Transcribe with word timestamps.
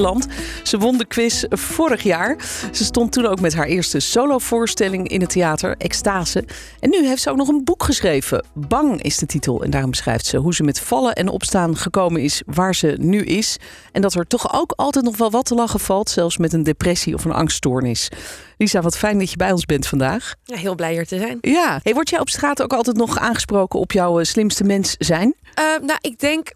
Nederland. 0.00 0.26
Ze 0.62 0.78
won 0.78 0.98
de 0.98 1.04
quiz 1.04 1.44
vorig 1.50 2.02
jaar. 2.02 2.36
Ze 2.72 2.84
stond 2.84 3.12
toen 3.12 3.26
ook 3.26 3.40
met 3.40 3.54
haar 3.54 3.66
eerste 3.66 4.00
solovoorstelling 4.00 5.08
in 5.08 5.20
het 5.20 5.30
theater, 5.30 5.74
Extase. 5.78 6.44
En 6.80 6.90
nu 6.90 7.06
heeft 7.06 7.22
ze 7.22 7.30
ook 7.30 7.36
nog 7.36 7.48
een 7.48 7.64
boek 7.64 7.82
geschreven. 7.82 8.44
Bang 8.54 9.02
is 9.02 9.18
de 9.18 9.26
titel. 9.26 9.62
En 9.62 9.70
daarom 9.70 9.90
beschrijft 9.90 10.26
ze 10.26 10.36
hoe 10.36 10.54
ze 10.54 10.62
met 10.62 10.80
vallen 10.80 11.14
en 11.14 11.28
opstaan 11.28 11.76
gekomen 11.76 12.20
is 12.20 12.42
waar 12.46 12.74
ze 12.74 12.96
nu 12.98 13.24
is. 13.24 13.56
En 13.92 14.02
dat 14.02 14.14
er 14.14 14.26
toch 14.26 14.54
ook 14.54 14.72
altijd 14.76 15.04
nog 15.04 15.16
wel 15.16 15.30
wat 15.30 15.44
te 15.44 15.54
lachen 15.54 15.80
valt, 15.80 16.10
zelfs 16.10 16.36
met 16.36 16.52
een 16.52 16.62
depressie 16.62 17.14
of 17.14 17.24
een 17.24 17.32
angststoornis. 17.32 18.08
Lisa, 18.56 18.80
wat 18.80 18.98
fijn 18.98 19.18
dat 19.18 19.30
je 19.30 19.36
bij 19.36 19.52
ons 19.52 19.66
bent 19.66 19.86
vandaag. 19.86 20.34
Ja, 20.44 20.56
heel 20.56 20.74
blij 20.74 20.92
hier 20.92 21.06
te 21.06 21.18
zijn. 21.18 21.38
Ja. 21.40 21.80
Hey, 21.82 21.94
word 21.94 22.10
jij 22.10 22.20
op 22.20 22.28
straat 22.28 22.62
ook 22.62 22.72
altijd 22.72 22.96
nog 22.96 23.18
aangesproken 23.18 23.78
op 23.78 23.92
jouw 23.92 24.18
eh, 24.18 24.24
slimste 24.24 24.64
mens 24.64 24.94
zijn? 24.98 25.34
Uh, 25.58 25.64
nou, 25.86 25.98
ik 26.00 26.18
denk 26.18 26.52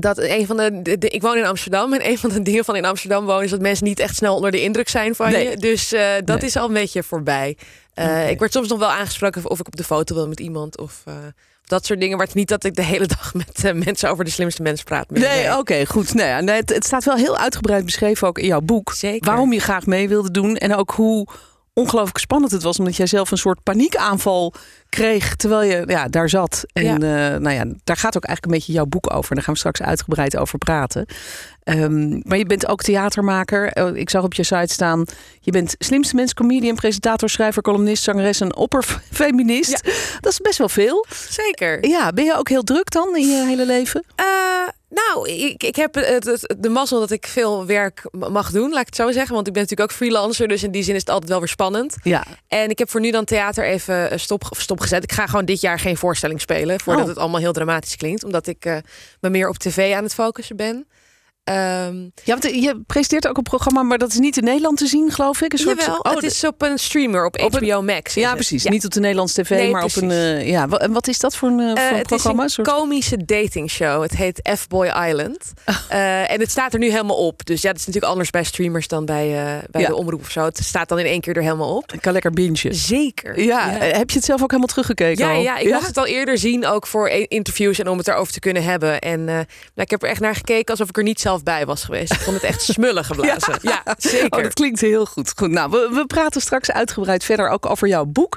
dat 0.00 0.18
een 0.18 0.46
van 0.46 0.56
de, 0.56 0.98
de, 0.98 1.08
ik 1.08 1.22
woon 1.22 1.36
in 1.36 1.44
Amsterdam 1.46 1.92
en 1.92 2.08
een 2.08 2.18
van 2.18 2.30
de 2.30 2.42
dingen 2.42 2.64
van 2.64 2.76
in 2.76 2.84
Amsterdam 2.84 3.24
wonen 3.24 3.44
is 3.44 3.50
dat 3.50 3.60
mensen 3.60 3.84
niet 3.86 4.00
echt 4.00 4.16
snel 4.16 4.34
onder 4.34 4.50
de 4.50 4.62
indruk 4.62 4.88
zijn 4.88 5.14
van 5.14 5.30
Nee. 5.30 5.48
je. 5.50 5.56
Dus 5.56 5.92
eh, 5.92 6.08
dat 6.24 6.40
Nee. 6.40 6.48
is 6.48 6.56
al 6.56 6.66
een 6.68 6.72
beetje 6.72 7.02
voorbij. 7.02 7.56
Eh. 7.94 8.30
Ik 8.30 8.38
word 8.38 8.52
soms 8.52 8.68
nog 8.68 8.78
wel 8.78 8.90
aangesproken 8.90 9.50
of 9.50 9.60
ik 9.60 9.66
op 9.66 9.76
de 9.76 9.84
foto 9.84 10.14
wil 10.14 10.28
met 10.28 10.40
iemand 10.40 10.78
of 10.78 11.02
eh, 11.04 11.14
dat 11.64 11.86
soort 11.86 12.00
dingen. 12.00 12.16
Maar 12.16 12.26
het 12.26 12.34
is 12.34 12.40
niet 12.40 12.48
dat 12.48 12.64
ik 12.64 12.74
de 12.74 12.82
hele 12.82 13.06
dag 13.16 13.34
met 13.34 13.84
mensen 13.84 14.10
over 14.10 14.24
de 14.24 14.30
slimste 14.30 14.62
mens 14.62 14.82
praat. 14.82 15.10
meer. 15.10 15.20
Nee, 15.20 15.56
oké, 15.58 15.86
goed. 15.86 16.14
Nou 16.14 16.42
nee, 16.42 16.56
het, 16.56 16.74
het 16.74 16.84
staat 16.84 17.04
wel 17.04 17.16
heel 17.16 17.36
uitgebreid 17.38 17.84
beschreven 17.84 18.28
ook 18.28 18.38
in 18.38 18.46
jouw 18.46 18.60
boek. 18.60 18.92
Zeker. 18.92 19.26
Waarom 19.26 19.52
je 19.52 19.60
graag 19.60 19.86
mee 19.86 20.08
wilde 20.08 20.30
doen 20.30 20.56
en 20.56 20.74
ook 20.74 20.90
hoe 20.90 21.26
ongelooflijk 21.78 22.18
spannend 22.18 22.52
het 22.52 22.62
was. 22.62 22.78
Omdat 22.78 22.96
jij 22.96 23.06
zelf 23.06 23.30
een 23.30 23.38
soort 23.38 23.62
paniekaanval 23.62 24.54
kreeg 24.88 25.36
terwijl 25.36 25.62
je 25.70 25.82
ja, 25.86 26.08
daar 26.08 26.28
zat. 26.28 26.64
En 26.72 26.82
Ja. 26.84 26.92
eh, 26.94 27.40
nou 27.40 27.54
ja, 27.54 27.64
daar 27.84 27.96
gaat 27.96 28.16
ook 28.16 28.24
eigenlijk 28.24 28.44
een 28.44 28.50
beetje 28.58 28.72
jouw 28.72 28.86
boek 28.86 29.14
over. 29.14 29.34
Daar 29.34 29.44
gaan 29.44 29.52
we 29.52 29.58
straks 29.58 29.82
uitgebreid 29.82 30.36
over 30.36 30.58
praten. 30.58 31.06
Ehm, 31.62 32.20
maar 32.22 32.38
je 32.38 32.46
bent 32.46 32.66
ook 32.68 32.82
theatermaker. 32.82 33.72
Eh, 33.72 33.94
ik 33.94 34.10
zag 34.10 34.22
op 34.22 34.34
je 34.34 34.42
site 34.42 34.72
staan, 34.72 35.04
je 35.40 35.50
bent 35.50 35.74
slimste 35.78 36.14
mens, 36.14 36.34
comedian, 36.34 36.74
presentator, 36.74 37.28
schrijver, 37.28 37.62
columnist, 37.62 38.02
zangeres 38.02 38.40
en 38.40 38.56
opperfeminist. 38.56 39.84
Dat 40.20 40.32
is 40.32 40.38
best 40.40 40.58
wel 40.58 40.68
veel. 40.68 41.06
Zeker. 41.30 41.86
Ja, 41.88 42.12
ben 42.12 42.24
je 42.24 42.36
ook 42.36 42.48
heel 42.48 42.62
druk 42.62 42.90
dan 42.90 43.16
in 43.16 43.28
je 43.28 43.44
hele 43.46 43.66
leven? 43.66 44.04
Eh, 44.14 44.24
nou, 44.88 45.28
ik, 45.30 45.62
ik 45.62 45.76
heb 45.76 45.94
het, 45.94 46.24
het- 46.24 46.54
de 46.58 46.68
mazzel 46.68 47.00
dat 47.00 47.10
ik 47.10 47.26
veel 47.26 47.66
werk 47.66 48.02
mag 48.10 48.50
doen, 48.50 48.70
laat 48.70 48.80
ik 48.80 48.86
het 48.86 48.96
zo 48.96 49.10
zeggen. 49.12 49.34
Want 49.34 49.46
ik 49.46 49.52
ben 49.52 49.62
natuurlijk 49.62 49.90
ook 49.90 49.96
freelancer, 49.96 50.48
dus 50.48 50.62
in 50.62 50.70
die 50.70 50.82
zin 50.82 50.94
is 50.94 51.00
het 51.00 51.10
altijd 51.10 51.30
wel 51.30 51.38
weer 51.38 51.48
spannend. 51.48 51.96
Ja, 52.02 52.24
En 52.48 52.70
ik 52.70 52.78
heb 52.78 52.90
voor 52.90 53.00
nu 53.00 53.10
dan 53.10 53.24
theater 53.24 53.64
even 53.64 54.10
eh, 54.10 54.18
stop, 54.18 54.44
stopgezet. 54.56 55.02
Ik 55.02 55.12
ga 55.12 55.26
gewoon 55.26 55.44
dit 55.44 55.60
jaar 55.60 55.78
geen 55.78 55.96
voorstelling 55.96 56.40
spelen. 56.40 56.80
Voordat 56.80 57.02
Oh. 57.02 57.08
het 57.08 57.18
allemaal 57.18 57.40
heel 57.40 57.52
dramatisch 57.52 57.96
klinkt. 57.96 58.24
Omdat 58.24 58.46
ik 58.46 58.64
eh, 58.64 58.76
me 59.20 59.30
meer 59.30 59.48
op 59.48 59.56
tv 59.58 59.94
aan 59.94 60.02
het 60.04 60.14
focussen 60.14 60.56
ben. 60.56 60.86
Ehm 61.48 61.96
Ja, 62.24 62.38
want 62.38 62.42
je 62.42 62.80
presenteert 62.86 63.28
ook 63.28 63.36
een 63.36 63.42
programma, 63.42 63.82
maar 63.82 63.98
dat 63.98 64.08
is 64.10 64.18
niet 64.18 64.36
in 64.36 64.44
Nederland 64.44 64.76
te 64.78 64.86
zien, 64.86 65.10
geloof 65.10 65.40
ik. 65.40 65.52
Een 65.52 65.58
soort... 65.58 65.80
jawel, 65.80 65.98
Oh, 65.98 66.14
het 66.14 66.22
is 66.24 66.44
op 66.44 66.62
een 66.62 66.78
streamer 66.78 67.24
op, 67.24 67.40
HBO 67.40 67.82
Max. 67.82 68.14
Ja, 68.14 68.26
het. 68.26 68.34
precies. 68.34 68.62
Ja. 68.62 68.70
Niet 68.70 68.84
op 68.84 68.90
de 68.92 69.00
Nederlandse 69.00 69.42
tv, 69.42 69.50
Nee, 69.50 69.70
maar 69.70 69.84
op 69.84 69.96
een. 69.96 70.10
eh, 70.10 70.48
ja, 70.48 70.68
en 70.68 70.92
wat 70.92 71.08
is 71.08 71.18
dat 71.18 71.36
voor 71.36 71.48
een, 71.48 71.58
voor 71.76 71.86
een 71.90 71.94
het 71.96 72.06
programma? 72.06 72.44
is 72.44 72.56
Een 72.58 72.64
soort- 72.64 72.76
komische 72.78 73.24
datingshow. 73.24 74.02
Het 74.02 74.16
heet 74.16 74.50
F-Boy 74.58 74.86
Island. 75.08 75.52
Oh. 75.66 75.76
Eh, 75.88 76.30
en 76.30 76.40
het 76.40 76.50
staat 76.50 76.72
er 76.72 76.78
nu 76.78 76.90
helemaal 76.90 77.26
op. 77.26 77.46
Dus 77.46 77.62
ja, 77.62 77.68
dat 77.68 77.78
is 77.78 77.86
natuurlijk 77.86 78.12
anders 78.12 78.30
bij 78.30 78.44
streamers 78.44 78.88
dan 78.88 79.04
bij, 79.04 79.26
eh, 79.26 79.58
bij 79.70 79.80
Ja. 79.80 79.86
de 79.88 79.94
omroep 79.96 80.20
of 80.20 80.30
zo. 80.30 80.44
Het 80.44 80.58
staat 80.64 80.88
dan 80.88 80.98
in 80.98 81.06
één 81.06 81.20
keer 81.20 81.36
er 81.36 81.42
helemaal 81.42 81.76
op. 81.76 81.92
Ik 81.92 82.00
kan 82.00 82.12
lekker 82.12 82.30
bingen. 82.30 82.74
Zeker. 82.74 83.40
Ja, 83.42 83.68
heb 83.70 84.10
je 84.10 84.16
het 84.16 84.24
zelf 84.24 84.42
ook 84.42 84.48
helemaal 84.50 84.68
teruggekeken? 84.68 85.26
Ja, 85.26 85.34
al? 85.34 85.40
ja, 85.42 85.58
ik 85.58 85.72
mocht 85.72 85.86
het 85.86 85.96
al 85.96 86.06
eerder 86.06 86.38
zien, 86.38 86.66
ook 86.66 86.86
voor 86.86 87.08
e- 87.08 87.24
interviews 87.28 87.78
en 87.78 87.88
om 87.88 87.98
het 87.98 88.08
erover 88.08 88.32
te 88.32 88.38
kunnen 88.40 88.62
hebben. 88.62 88.98
En 88.98 89.24
nou, 89.24 89.44
ik 89.74 89.90
heb 89.90 90.02
er 90.02 90.08
echt 90.08 90.20
naar 90.20 90.34
gekeken 90.34 90.70
alsof 90.70 90.88
ik 90.88 90.96
er 90.96 91.02
niet 91.02 91.20
zelf 91.20 91.37
bij 91.42 91.66
was 91.66 91.84
geweest. 91.84 92.12
Ik 92.12 92.20
vond 92.20 92.36
het 92.36 92.44
echt 92.44 92.62
smullen 92.62 93.04
geblazen. 93.04 93.58
Ja, 93.68 93.82
zeker. 93.98 94.38
Oh, 94.38 94.42
dat 94.42 94.54
klinkt 94.54 94.80
heel 94.80 95.06
goed. 95.06 95.32
goed 95.36 95.50
nou, 95.50 95.70
we, 95.70 95.90
we 95.92 96.06
praten 96.06 96.40
straks 96.40 96.70
uitgebreid 96.70 97.24
verder 97.24 97.48
ook 97.48 97.66
over 97.66 97.88
jouw 97.88 98.04
boek. 98.04 98.36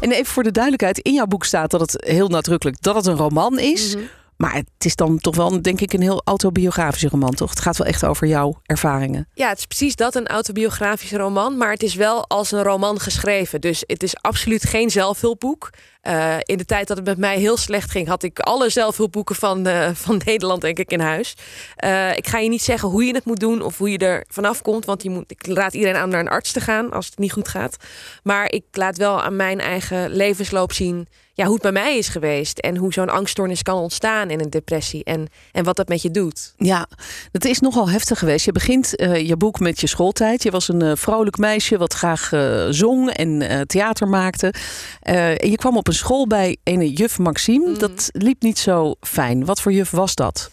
En 0.00 0.10
even 0.10 0.32
voor 0.32 0.42
de 0.42 0.50
duidelijkheid, 0.50 0.98
in 0.98 1.12
jouw 1.12 1.26
boek 1.26 1.44
staat 1.44 1.70
dat 1.70 1.80
het 1.80 2.04
heel 2.06 2.28
nadrukkelijk 2.28 2.76
dat 2.80 2.94
het 2.94 3.06
een 3.06 3.16
roman 3.16 3.58
is. 3.58 3.94
Mhm. 3.94 4.04
Maar 4.42 4.54
het 4.54 4.84
is 4.84 4.96
dan 4.96 5.18
toch 5.18 5.36
wel, 5.36 5.62
denk 5.62 5.80
ik, 5.80 5.92
een 5.92 6.00
heel 6.00 6.22
autobiografische 6.24 7.08
roman, 7.08 7.34
toch? 7.34 7.50
Het 7.50 7.60
gaat 7.60 7.76
wel 7.76 7.86
echt 7.86 8.04
over 8.04 8.26
jouw 8.26 8.60
ervaringen. 8.62 9.28
Ja, 9.34 9.48
het 9.48 9.58
is 9.58 9.66
precies 9.66 9.96
dat, 9.96 10.14
een 10.14 10.26
autobiografische 10.26 11.16
roman. 11.16 11.56
Maar 11.56 11.70
het 11.70 11.82
is 11.82 11.94
wel 11.94 12.28
als 12.28 12.52
een 12.52 12.62
roman 12.62 13.00
geschreven. 13.00 13.60
Dus 13.60 13.84
het 13.86 14.02
is 14.02 14.16
absoluut 14.16 14.64
geen 14.64 14.90
zelfhulpboek. 14.90 15.70
Eh, 16.00 16.36
in 16.42 16.56
de 16.56 16.64
tijd 16.64 16.88
dat 16.88 16.96
het 16.96 17.06
met 17.06 17.18
mij 17.18 17.38
heel 17.38 17.56
slecht 17.56 17.90
ging, 17.90 18.08
had 18.08 18.22
ik 18.22 18.38
alle 18.38 18.68
zelfhulpboeken 18.68 19.34
van, 19.34 19.66
eh, 19.66 19.90
van 19.94 20.20
Nederland, 20.24 20.60
denk 20.60 20.78
ik, 20.78 20.90
in 20.90 21.00
huis. 21.00 21.34
Eh, 21.76 22.16
ik 22.16 22.26
ga 22.26 22.38
je 22.38 22.48
niet 22.48 22.62
zeggen 22.62 22.88
hoe 22.88 23.04
je 23.04 23.14
het 23.14 23.24
moet 23.24 23.40
doen 23.40 23.62
of 23.62 23.78
hoe 23.78 23.90
je 23.90 23.98
er 23.98 24.24
vanaf 24.28 24.62
komt. 24.62 24.84
Want 24.84 25.02
je 25.02 25.10
moet, 25.10 25.30
ik 25.30 25.46
raad 25.46 25.74
iedereen 25.74 25.96
aan 25.96 26.08
naar 26.08 26.20
een 26.20 26.28
arts 26.28 26.52
te 26.52 26.60
gaan 26.60 26.90
als 26.92 27.06
het 27.06 27.18
niet 27.18 27.32
goed 27.32 27.48
gaat. 27.48 27.76
Maar 28.22 28.50
ik 28.50 28.64
laat 28.70 28.96
wel 28.96 29.22
aan 29.22 29.36
mijn 29.36 29.60
eigen 29.60 30.10
levensloop 30.10 30.72
zien 30.72 31.08
ja, 31.34 31.44
hoe 31.44 31.52
het 31.52 31.62
bij 31.62 31.72
mij 31.72 31.98
is 31.98 32.08
geweest. 32.08 32.58
En 32.58 32.76
hoe 32.76 32.92
zo'n 32.92 33.08
angststoornis 33.08 33.62
kan 33.62 33.78
ontstaan 33.78 34.30
in 34.30 34.40
een 34.40 34.50
depressie. 34.50 35.04
En, 35.04 35.28
en 35.52 35.64
wat 35.64 35.76
dat 35.76 35.88
met 35.88 36.02
je 36.02 36.10
doet. 36.10 36.54
Ja, 36.56 36.86
dat 37.30 37.44
is 37.44 37.60
nogal 37.60 37.90
heftig 37.90 38.18
geweest. 38.18 38.44
Je 38.44 38.52
begint 38.52 38.96
eh, 38.96 39.26
je 39.28 39.36
boek 39.36 39.60
met 39.60 39.80
je 39.80 39.86
schooltijd. 39.86 40.42
Je 40.42 40.50
was 40.50 40.68
een 40.68 40.82
eh, 40.82 40.92
vrolijk 40.94 41.38
meisje 41.38 41.78
wat 41.78 41.92
graag 41.92 42.32
eh, 42.32 42.66
zong 42.70 43.10
en 43.10 43.64
theater 43.66 44.08
maakte. 44.08 44.54
En 45.00 45.50
je 45.50 45.56
kwam 45.56 45.76
op 45.76 45.86
een 45.86 45.94
school 45.94 46.26
bij 46.26 46.56
een 46.64 46.88
juf 46.88 47.18
Maxime. 47.18 47.70
Mhm. 47.70 47.78
Dat 47.78 48.08
liep 48.12 48.42
niet 48.42 48.58
zo 48.58 48.94
fijn. 49.00 49.44
Wat 49.44 49.60
voor 49.60 49.72
juf 49.72 49.90
was 49.90 50.14
dat? 50.14 50.50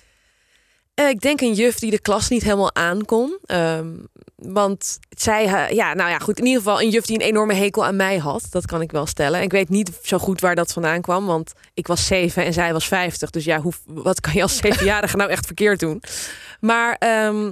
Eh, 0.99 1.09
ik 1.09 1.21
denk 1.21 1.41
een 1.41 1.53
juf 1.53 1.79
die 1.79 1.91
de 1.91 1.99
klas 1.99 2.29
niet 2.29 2.43
helemaal 2.43 2.75
aankon. 2.75 3.37
Ehm, 3.45 3.87
want 4.35 4.99
zij, 5.09 5.45
eh, 5.45 5.75
ja, 5.75 5.93
nou 5.93 6.09
ja, 6.09 6.17
goed. 6.17 6.39
In 6.39 6.45
ieder 6.45 6.61
geval 6.61 6.81
een 6.81 6.89
juf 6.89 7.05
die 7.05 7.19
een 7.19 7.25
enorme 7.25 7.53
hekel 7.53 7.85
aan 7.85 7.95
mij 7.95 8.17
had. 8.17 8.47
Dat 8.49 8.65
kan 8.65 8.81
ik 8.81 8.91
wel 8.91 9.05
stellen. 9.05 9.41
Ik 9.41 9.51
weet 9.51 9.69
niet 9.69 9.91
zo 10.03 10.17
goed 10.17 10.41
waar 10.41 10.55
dat 10.55 10.73
vandaan 10.73 11.01
kwam. 11.01 11.25
Want 11.25 11.51
ik 11.73 11.87
was 11.87 12.05
zeven 12.05 12.45
en 12.45 12.53
zij 12.53 12.73
was 12.73 12.87
vijftig. 12.87 13.29
Dus 13.29 13.45
ja, 13.45 13.61
hoe, 13.61 13.73
wat 13.85 14.19
kan 14.19 14.33
je 14.33 14.41
als 14.41 14.57
zevenjarige 14.63 15.17
nou 15.17 15.29
echt 15.29 15.45
verkeerd 15.45 15.79
doen? 15.79 16.01
Maar 16.59 16.95
ehm, 16.99 17.51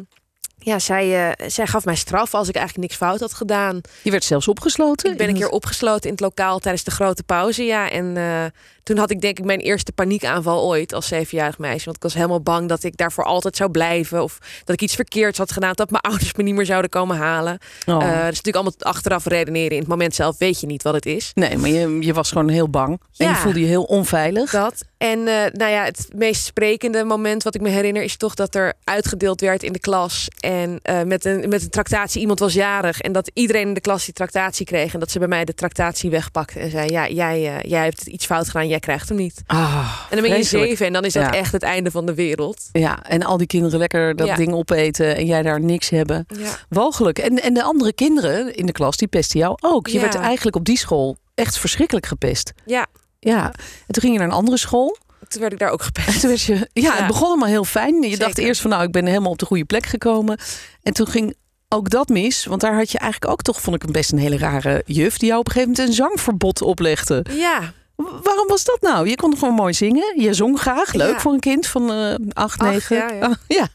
ja, 0.58 0.80
zij, 0.80 1.30
eh, 1.30 1.50
zij 1.50 1.68
gaf 1.68 1.86
mij 1.86 1.96
straf 1.96 2.34
als 2.34 2.48
ik 2.48 2.56
eigenlijk 2.56 2.88
niks 2.88 3.00
fout 3.00 3.20
had 3.20 3.34
gedaan. 3.34 3.82
Je 4.02 4.12
werd 4.12 4.24
zelfs 4.24 4.48
opgesloten. 4.48 5.12
Ik 5.12 5.18
ben 5.18 5.30
een 5.30 5.36
keer 5.36 5.50
opgesloten 5.50 6.04
in 6.04 6.12
het 6.12 6.20
lokaal 6.20 6.60
tijdens 6.60 6.84
de 6.84 6.92
grote 6.92 7.24
pauze. 7.24 7.64
Ja, 7.64 7.90
en 7.90 8.18
eh, 8.18 8.46
toen 8.88 8.98
had 8.98 9.12
ik 9.12 9.22
denk 9.22 9.40
ik 9.40 9.46
mijn 9.46 9.60
eerste 9.60 9.92
paniekaanval 9.92 10.66
ooit 10.68 10.94
als 10.94 11.08
zevenjarig 11.08 11.58
meisje. 11.58 11.86
Want 11.86 11.96
ik 11.96 12.04
was 12.04 12.14
helemaal 12.14 12.42
bang 12.42 12.70
dat 12.70 12.84
ik 12.84 12.98
daarvoor 12.98 13.24
altijd 13.24 13.56
zou 13.56 13.72
blijven. 13.72 14.24
Of 14.24 14.38
dat 14.64 14.76
ik 14.76 14.82
iets 14.82 14.96
verkeerds 14.96 15.38
had 15.38 15.52
gedaan. 15.52 15.74
Dat 15.74 15.90
mijn 15.90 16.04
ouders 16.12 16.34
me 16.34 16.44
niet 16.44 16.56
meer 16.56 16.66
zouden 16.66 16.90
komen 16.90 17.18
halen. 17.18 17.58
Oh. 17.86 17.96
Eh, 17.96 18.00
dat 18.02 18.10
is 18.10 18.24
natuurlijk 18.24 18.56
allemaal 18.56 18.74
achteraf 18.80 19.26
redeneren. 19.26 19.72
In 19.72 19.80
het 19.80 19.88
moment 19.88 20.16
zelf 20.16 20.38
weet 20.38 20.60
je 20.60 20.68
niet 20.68 20.84
wat 20.84 20.94
het 20.94 21.06
is. 21.06 21.32
Nee, 21.34 21.58
maar 21.58 21.70
je, 21.70 21.98
je 22.00 22.14
was 22.14 22.30
gewoon 22.32 22.50
heel 22.50 22.70
bang. 22.70 22.90
En 23.18 23.26
Ja. 23.26 23.30
je 23.30 23.36
voelde 23.36 23.60
je 23.60 23.66
heel 23.66 23.84
onveilig. 23.84 24.52
Dat. 24.52 24.86
En 24.98 25.28
eh, 25.28 25.52
nou 25.52 25.72
ja, 25.72 25.84
het 25.84 26.08
meest 26.16 26.44
sprekende 26.44 27.04
moment 27.04 27.44
wat 27.44 27.56
ik 27.56 27.62
me 27.62 27.70
herinner 27.70 28.04
is 28.04 28.18
toch 28.18 28.34
dat 28.34 28.56
er 28.56 28.74
uitgedeeld 28.84 29.42
werd 29.42 29.64
in 29.64 29.74
de 29.74 29.80
klas. 29.80 30.28
En 30.40 30.80
eh, 30.82 31.02
met, 31.04 31.26
een, 31.26 31.50
met 31.50 31.62
een 31.62 31.70
tractatie, 31.70 32.22
iemand 32.22 32.40
was 32.40 32.54
jarig. 32.54 33.02
En 33.02 33.12
dat 33.12 33.32
iedereen 33.34 33.68
in 33.68 33.74
de 33.74 33.82
klas 33.82 34.06
die 34.06 34.14
tractatie 34.14 34.66
kreeg. 34.66 34.94
En 34.94 35.00
dat 35.00 35.12
ze 35.12 35.20
bij 35.20 35.28
mij 35.28 35.46
de 35.46 35.54
tractatie 35.54 36.10
wegpakte. 36.10 36.60
En 36.60 36.70
zei: 36.70 36.90
Ja, 36.92 37.08
jij, 37.08 37.62
jij 37.68 37.84
hebt 37.84 38.06
iets 38.06 38.26
fout 38.26 38.48
gedaan, 38.48 38.68
jij 38.68 38.77
krijgt 38.80 39.10
hem 39.10 39.18
niet. 39.18 39.42
Ah, 39.46 40.02
En 40.10 40.18
dan 40.18 40.20
ben 40.22 40.30
je 40.30 40.36
vreselijk. 40.36 40.68
zeven 40.70 40.86
en 40.86 40.94
dan 40.94 41.06
is 41.06 41.14
dat 41.14 41.24
Ja. 41.24 41.34
echt 41.34 41.52
het 41.52 41.64
einde 41.64 41.92
van 41.92 42.06
de 42.06 42.14
wereld. 42.14 42.70
Ja, 42.72 43.04
en 43.04 43.24
al 43.24 43.38
die 43.38 43.48
kinderen 43.48 43.80
lekker 43.80 44.16
dat 44.16 44.28
Ja. 44.28 44.36
ding 44.36 44.54
opeten 44.54 45.16
en 45.16 45.26
jij 45.26 45.42
daar 45.42 45.60
niks 45.62 45.90
hebben. 45.90 46.26
Ja. 46.38 46.50
Walgelijk. 46.70 47.20
En, 47.20 47.42
en 47.42 47.54
de 47.54 47.64
andere 47.64 47.94
kinderen 47.94 48.56
in 48.56 48.66
de 48.66 48.72
klas, 48.72 48.98
die 48.98 49.08
pesten 49.08 49.40
jou 49.40 49.58
ook. 49.62 49.88
Je 49.88 50.00
werd 50.00 50.16
eigenlijk 50.16 50.56
op 50.56 50.66
die 50.66 50.78
school 50.78 51.18
echt 51.36 51.58
verschrikkelijk 51.58 52.06
gepest. 52.06 52.54
ja, 52.66 52.86
Ja, 53.20 53.46
en 53.46 53.54
toen 53.94 54.02
ging 54.02 54.14
je 54.14 54.20
naar 54.20 54.28
een 54.28 54.34
andere 54.34 54.58
school. 54.58 54.98
toen 55.28 55.42
werd 55.42 55.54
ik 55.54 55.60
daar 55.60 55.72
ook 55.72 55.82
gepest. 55.82 56.08
En 56.08 56.20
toen 56.20 56.30
werd 56.30 56.42
je, 56.42 56.54
ja, 56.54 56.68
Ja. 56.74 56.96
het 56.96 57.08
begon 57.08 57.28
allemaal 57.28 57.48
heel 57.48 57.64
fijn. 57.66 58.02
Je 58.02 58.18
dacht 58.18 58.38
eerst 58.38 58.62
van, 58.62 58.70
nou, 58.70 58.84
ik 58.84 58.92
ben 58.92 59.06
helemaal 59.06 59.32
op 59.32 59.40
de 59.40 59.46
goede 59.46 59.66
plek 59.66 59.86
gekomen. 59.86 60.40
En 60.84 60.94
toen 60.94 61.08
ging 61.08 61.36
ook 61.70 61.90
dat 61.90 62.10
mis. 62.10 62.46
Want 62.46 62.62
daar 62.62 62.76
had 62.76 62.92
je 62.92 62.98
eigenlijk 62.98 63.32
ook 63.32 63.42
toch, 63.42 63.62
vond 63.62 63.76
ik, 63.76 63.84
een 63.84 63.92
best 63.92 64.12
een 64.12 64.18
hele 64.18 64.38
rare 64.38 64.84
juf... 64.86 65.18
die 65.18 65.28
jou 65.28 65.40
op 65.40 65.46
een 65.48 65.52
gegeven 65.54 65.74
moment 65.74 65.90
een 65.90 65.96
zangverbod 65.96 66.62
oplegde. 66.62 67.26
Ja, 67.32 67.74
Waarom 67.98 68.48
was 68.48 68.64
dat 68.64 68.82
nou? 68.82 69.10
Je 69.10 69.16
kon 69.16 69.38
gewoon 69.38 69.54
mooi 69.54 69.74
zingen. 69.74 70.22
Je 70.22 70.34
zong 70.34 70.60
graag. 70.60 70.94
Leuk 70.94 71.14
Ja. 71.14 71.20
voor 71.20 71.34
een 71.34 71.40
kind 71.40 71.68
van 71.68 71.92
eh 71.92 72.16
acht, 72.34 72.62
negen. 72.62 72.96
ja, 72.98 73.12
ja. 73.12 73.38
Ja. 73.58 73.68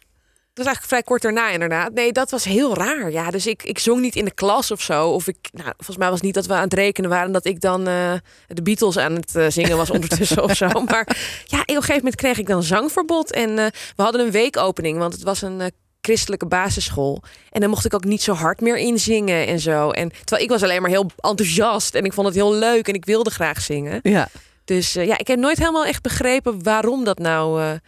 Dat 0.55 0.65
was 0.65 0.75
eigenlijk 0.75 0.87
vrij 0.87 1.03
kort 1.03 1.23
daarna 1.37 1.51
inderdaad. 1.53 1.93
Nee, 1.93 2.13
dat 2.13 2.31
was 2.31 2.45
heel 2.45 2.75
raar. 2.75 3.11
Ja, 3.11 3.31
dus 3.31 3.47
ik, 3.47 3.63
ik 3.63 3.79
zong 3.79 4.01
niet 4.01 4.17
in 4.17 4.25
de 4.25 4.35
klas 4.35 4.71
of 4.71 4.81
zo. 4.83 5.09
Of 5.09 5.27
ik, 5.29 5.37
nou, 5.53 5.73
volgens 5.77 5.97
mij 5.97 6.07
was 6.07 6.17
het 6.17 6.25
niet 6.25 6.35
dat 6.35 6.47
we 6.47 6.53
aan 6.55 6.63
het 6.63 6.75
rekenen 6.75 7.11
waren 7.11 7.33
dat 7.33 7.45
ik 7.45 7.61
dan 7.61 7.89
uh, 7.89 8.13
de 8.47 8.63
Beatles 8.63 8.99
aan 8.99 9.13
het 9.15 9.35
uh, 9.37 9.47
zingen 9.49 9.77
was 9.77 9.91
ondertussen 9.91 10.43
of 10.43 10.57
zo. 10.57 10.69
Maar 10.91 11.17
ja, 11.45 11.61
op 11.61 11.69
een 11.69 11.75
gegeven 11.75 11.95
moment 11.95 12.15
kreeg 12.15 12.39
ik 12.39 12.47
dan 12.47 12.63
zangverbod. 12.63 13.31
En 13.33 13.51
uh, 13.51 13.67
we 13.97 14.03
hadden 14.03 14.21
een 14.21 14.31
weekopening, 14.31 14.99
want 14.99 15.13
het 15.13 15.23
was 15.23 15.43
een 15.43 15.71
christelijke 16.03 16.47
basisschool. 16.47 17.23
En 17.51 17.61
dan 17.61 17.71
mocht 17.71 17.85
ik 17.85 17.95
ook 17.95 18.05
niet 18.05 18.23
zo 18.23 18.33
hard 18.33 18.61
meer 18.61 18.77
inzingen 18.79 19.47
en 19.47 19.61
zo. 19.61 19.91
En 19.91 20.09
terwijl 20.09 20.43
ik 20.43 20.51
was 20.51 20.63
alleen 20.63 20.83
maar 20.83 20.91
heel 20.91 21.11
enthousiast 21.17 21.95
en 21.95 22.05
ik 22.05 22.13
vond 22.13 22.27
het 22.27 22.37
heel 22.37 22.55
leuk 22.55 22.89
en 22.89 22.95
ik 22.95 23.05
wilde 23.05 23.31
graag 23.31 23.61
zingen. 23.61 24.01
Ja. 24.03 24.29
Dus 24.65 24.93
ja, 24.93 25.19
ik 25.19 25.27
heb 25.27 25.39
nooit 25.39 25.59
helemaal 25.59 25.87
echt 25.87 26.03
begrepen 26.03 26.63
waarom 26.63 27.05
dat 27.05 27.19
nou 27.19 27.79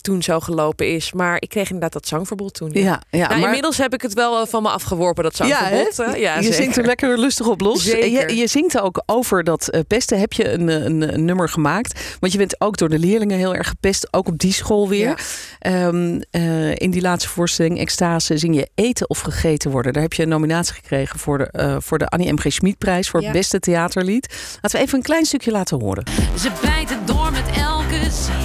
toen 0.00 0.22
zo 0.22 0.40
gelopen 0.40 0.94
is. 0.94 1.12
Maar 1.12 1.36
ik 1.38 1.48
kreeg 1.48 1.66
inderdaad 1.66 1.92
dat 1.92 2.08
zangverbod 2.08 2.54
toen. 2.54 2.70
Ja, 2.72 3.02
ja, 3.10 3.28
nou, 3.28 3.42
Inmiddels 3.42 3.78
heb 3.78 3.94
ik 3.94 4.02
het 4.02 4.12
wel 4.12 4.40
eh, 4.40 4.46
van 4.46 4.62
me 4.62 4.68
afgeworpen, 4.68 5.22
dat 5.22 5.36
zangverbod. 5.36 5.96
Ja, 5.96 6.14
ja 6.14 6.38
je 6.38 6.52
zingt 6.52 6.76
er 6.76 6.84
lekker 6.84 7.18
lustig 7.18 7.46
op 7.46 7.60
los. 7.60 7.84
Je, 7.84 8.34
je, 8.36 8.46
zingt 8.46 8.80
ook 8.80 9.02
over 9.06 9.44
dat 9.44 9.68
uh, 9.74 9.80
pesten. 9.86 10.18
Heb 10.18 10.32
je 10.32 10.50
een, 10.50 10.68
een, 10.68 11.14
een, 11.14 11.24
nummer 11.24 11.48
gemaakt? 11.48 12.16
Want 12.20 12.32
je 12.32 12.38
bent 12.38 12.60
ook 12.60 12.76
door 12.76 12.88
de 12.88 12.98
leerlingen 12.98 13.38
heel 13.38 13.54
erg 13.54 13.68
gepest. 13.68 14.08
Ook 14.10 14.28
op 14.28 14.38
die 14.38 14.52
school 14.52 14.88
weer. 14.88 15.20
Um, 15.66 16.22
uh, 16.30 16.74
in 16.74 16.90
die 16.90 17.00
laatste 17.00 17.28
voorstelling, 17.28 17.78
Extase, 17.78 18.38
zing 18.38 18.54
je 18.54 18.68
eten 18.74 19.10
of 19.10 19.20
gegeten 19.20 19.70
worden. 19.70 19.92
Daar 19.92 20.02
heb 20.02 20.12
je 20.12 20.22
een 20.22 20.28
nominatie 20.28 20.74
gekregen 20.74 21.18
voor 21.18 21.38
de, 21.38 21.48
uh, 21.52 21.76
voor 21.78 21.98
de 21.98 22.08
Annie 22.08 22.32
M. 22.32 22.38
G. 22.38 22.52
Schmid-prijs. 22.52 23.08
Voor 23.08 23.20
het 23.20 23.32
beste 23.32 23.60
theaterlied. 23.60 24.34
Laten 24.60 24.78
we 24.78 24.84
even 24.84 24.98
een 24.98 25.04
klein 25.04 25.24
stukje 25.24 25.50
laten 25.50 25.80
horen. 25.80 26.04
Ze 26.38 26.50
bijten 26.62 27.06
door 27.06 27.30
met 27.32 27.56
elke 27.56 28.10
zin 28.10 28.43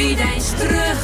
wie 0.00 0.16
deinst 0.16 0.58
terug. 0.58 0.98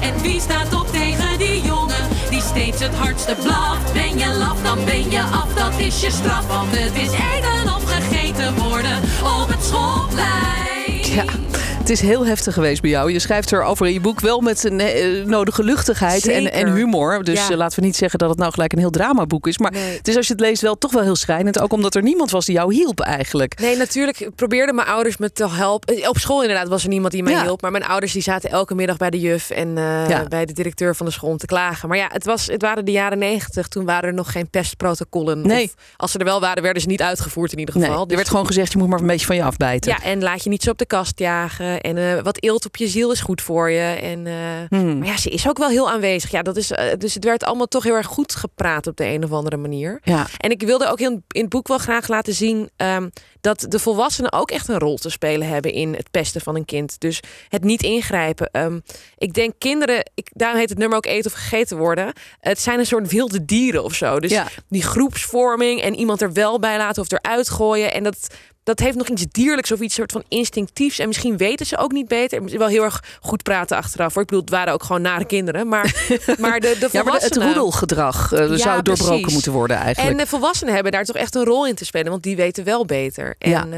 En 0.00 0.22
wie 0.22 0.40
staat 0.40 0.74
op 0.74 0.86
tegen 0.92 1.38
die 1.38 1.62
jongen 1.62 2.08
die 2.30 2.40
steeds 2.40 2.80
het 2.80 2.94
hardste 2.94 3.34
blaft? 3.42 3.92
Ben 3.92 4.18
je 4.18 4.34
laf, 4.38 4.62
dan 4.62 4.84
ben 4.84 5.10
je 5.10 5.20
af, 5.20 5.54
dat 5.54 5.78
is 5.78 6.00
je 6.00 6.10
straf. 6.10 6.46
Want 6.46 6.68
het 6.70 6.94
is 6.94 7.10
eten 7.10 7.74
of 7.74 7.84
gegeten 7.84 8.54
worden 8.54 8.98
op 9.22 9.48
het 9.48 9.64
schoolplein. 9.64 11.47
Het 11.88 11.96
is 11.96 12.08
heel 12.08 12.26
heftig 12.26 12.54
geweest 12.54 12.80
bij 12.80 12.90
jou. 12.90 13.12
Je 13.12 13.18
schrijft 13.18 13.52
erover 13.52 13.86
in 13.86 13.92
je 13.92 14.00
boek 14.00 14.20
wel 14.20 14.40
met 14.40 14.64
een 14.64 14.80
eh, 14.80 15.24
nodige 15.24 15.62
luchtigheid 15.62 16.28
en, 16.28 16.52
en, 16.52 16.72
humor. 16.74 17.24
Dus 17.24 17.48
eh, 17.48 17.56
laten 17.56 17.80
we 17.80 17.86
niet 17.86 17.96
zeggen 17.96 18.18
dat 18.18 18.28
het 18.28 18.38
nou 18.38 18.52
gelijk 18.52 18.72
een 18.72 18.78
heel 18.78 18.90
dramaboek 18.90 19.46
is. 19.46 19.58
Maar 19.58 19.72
het 19.74 20.08
is 20.08 20.16
als 20.16 20.26
je 20.26 20.32
het 20.32 20.42
leest 20.42 20.62
wel 20.62 20.78
toch 20.78 20.92
wel 20.92 21.02
heel 21.02 21.16
schrijnend. 21.16 21.60
Ook 21.60 21.72
omdat 21.72 21.94
er 21.94 22.02
niemand 22.02 22.30
was 22.30 22.46
die 22.46 22.54
jou 22.54 22.74
hielp 22.74 23.00
eigenlijk. 23.00 23.60
Nee, 23.60 23.76
natuurlijk 23.76 24.20
ik 24.20 24.34
probeerde 24.34 24.72
mijn 24.72 24.88
ouders 24.88 25.16
me 25.16 25.32
te 25.32 25.48
helpen. 25.50 25.96
Eh, 25.96 26.08
op 26.08 26.18
school 26.18 26.42
inderdaad 26.42 26.68
was 26.68 26.82
er 26.82 26.88
niemand 26.88 27.12
die 27.12 27.22
mij 27.22 27.42
hielp. 27.42 27.62
Maar 27.62 27.70
mijn 27.70 27.86
ouders 27.86 28.12
die 28.12 28.22
zaten 28.22 28.50
elke 28.50 28.74
middag 28.74 28.96
bij 28.96 29.10
de 29.10 29.20
juf 29.20 29.50
en 29.50 29.74
bij 30.28 30.46
de 30.46 30.52
directeur 30.52 30.96
van 30.96 31.06
de 31.06 31.12
school 31.12 31.30
om 31.30 31.36
te 31.36 31.46
klagen. 31.46 31.88
Maar 31.88 31.98
ja, 31.98 32.08
het, 32.12 32.24
was, 32.24 32.46
het 32.46 32.62
waren 32.62 32.84
de 32.84 32.92
jaren 32.92 33.18
negentig. 33.18 33.68
Toen 33.68 33.84
waren 33.84 34.08
er 34.08 34.14
nog 34.14 34.32
geen 34.32 34.50
pestprotocollen. 34.50 35.46
Nee. 35.46 35.64
Of 35.64 35.74
als 35.96 36.10
ze 36.10 36.18
er 36.18 36.24
wel 36.24 36.40
waren, 36.40 36.62
werden 36.62 36.82
ze 36.82 36.88
niet 36.88 37.02
uitgevoerd 37.02 37.52
in 37.52 37.58
ieder 37.58 37.74
geval. 37.74 37.96
Nee, 37.96 38.06
er 38.06 38.16
werd 38.16 38.28
gewoon 38.28 38.46
gezegd, 38.46 38.72
je 38.72 38.78
moet 38.78 38.88
maar 38.88 39.00
een 39.00 39.06
beetje 39.06 39.26
van 39.26 39.36
je 39.36 39.42
afbijten. 39.42 39.90
Ja, 39.90 40.02
en 40.02 40.22
laat 40.22 40.44
je 40.44 40.50
niet 40.50 40.62
zo 40.62 40.70
op 40.70 40.78
de 40.78 40.86
kast 40.86 41.18
jagen. 41.18 41.77
En 41.80 41.96
uh, 41.96 42.20
wat 42.20 42.42
eelt 42.42 42.66
op 42.66 42.76
je 42.76 42.88
ziel 42.88 43.12
is 43.12 43.20
goed 43.20 43.42
voor 43.42 43.70
je. 43.70 43.98
En, 44.02 44.26
uh, 44.26 44.34
hmm. 44.68 44.98
Maar 44.98 45.08
ja, 45.08 45.16
ze 45.16 45.30
is 45.30 45.48
ook 45.48 45.58
wel 45.58 45.68
heel 45.68 45.90
aanwezig. 45.90 46.30
Ja, 46.30 46.42
dat 46.42 46.56
is, 46.56 46.70
uh, 46.70 46.78
dus 46.98 47.14
het 47.14 47.24
werd 47.24 47.44
allemaal 47.44 47.66
toch 47.66 47.82
heel 47.82 47.94
erg 47.94 48.06
goed 48.06 48.34
gepraat 48.34 48.86
op 48.86 48.96
de 48.96 49.06
een 49.06 49.24
of 49.24 49.32
andere 49.32 49.56
manier. 49.56 50.00
Ja. 50.02 50.26
En 50.36 50.50
ik 50.50 50.62
wilde 50.62 50.90
ook 50.90 51.00
in, 51.00 51.24
in 51.28 51.40
het 51.40 51.50
boek 51.50 51.68
wel 51.68 51.78
graag 51.78 52.08
laten 52.08 52.34
zien 52.34 52.70
um, 52.76 53.10
dat 53.40 53.66
de 53.68 53.78
volwassenen 53.78 54.32
ook 54.32 54.50
echt 54.50 54.68
een 54.68 54.78
rol 54.78 54.96
te 54.96 55.10
spelen 55.10 55.48
hebben 55.48 55.72
in 55.72 55.94
het 55.94 56.10
pesten 56.10 56.40
van 56.40 56.56
een 56.56 56.64
kind. 56.64 57.00
Dus 57.00 57.20
het 57.48 57.64
niet 57.64 57.82
ingrijpen. 57.82 58.48
Um, 58.52 58.82
ik 59.16 59.34
denk 59.34 59.54
kinderen, 59.58 60.10
ik, 60.14 60.30
daarom 60.32 60.58
heet 60.58 60.68
het 60.68 60.78
nummer 60.78 60.96
ook 60.96 61.06
eten 61.06 61.30
of 61.30 61.36
gegeten 61.36 61.76
worden. 61.76 62.12
Het 62.40 62.60
zijn 62.60 62.78
een 62.78 62.86
soort 62.86 63.10
wilde 63.10 63.44
dieren 63.44 63.84
of 63.84 63.94
zo. 63.94 64.20
Dus 64.20 64.30
ja. 64.30 64.46
die 64.68 64.82
groepsvorming 64.82 65.80
en 65.80 65.94
iemand 65.94 66.22
er 66.22 66.32
wel 66.32 66.58
bij 66.58 66.76
laten 66.76 67.02
of 67.02 67.12
eruit 67.12 67.50
gooien. 67.50 67.92
En 67.92 68.02
dat 68.02 68.28
dat 68.68 68.78
heeft 68.78 68.96
nog 68.96 69.08
iets 69.08 69.24
dierlijks 69.30 69.72
of 69.72 69.80
iets 69.80 69.94
soort 69.94 70.12
van 70.12 70.22
instinctiefs. 70.28 70.98
En 70.98 71.06
misschien 71.06 71.36
weten 71.36 71.66
ze 71.66 71.76
ook 71.76 71.92
niet 71.92 72.08
beter. 72.08 72.58
Wel 72.58 72.68
heel 72.68 72.82
erg 72.82 73.02
goed 73.20 73.42
praten 73.42 73.76
achteraf. 73.76 74.14
Hoor. 74.14 74.22
Ik 74.22 74.28
bedoel, 74.28 74.44
het 74.44 74.54
waren 74.54 74.72
ook 74.72 74.82
gewoon 74.82 75.02
nare 75.02 75.24
kinderen. 75.24 75.68
Maar, 75.68 76.08
maar 76.38 76.60
de, 76.60 76.76
de 76.80 76.88
volwassenen... 76.90 76.90
Ja, 76.90 77.02
maar 77.02 77.20
het 77.20 77.36
roedelgedrag 77.36 78.32
uh, 78.32 78.38
ja, 78.38 78.56
zou 78.56 78.82
doorbroken 78.82 79.14
precies. 79.14 79.32
moeten 79.32 79.52
worden 79.52 79.76
eigenlijk. 79.76 80.18
En 80.18 80.24
de 80.24 80.30
volwassenen 80.30 80.74
hebben 80.74 80.92
daar 80.92 81.04
toch 81.04 81.16
echt 81.16 81.34
een 81.34 81.44
rol 81.44 81.66
in 81.66 81.74
te 81.74 81.84
spelen. 81.84 82.10
Want 82.10 82.22
die 82.22 82.36
weten 82.36 82.64
wel 82.64 82.84
beter. 82.84 83.34
En 83.38 83.50
ja. 83.50 83.64
uh, 83.64 83.72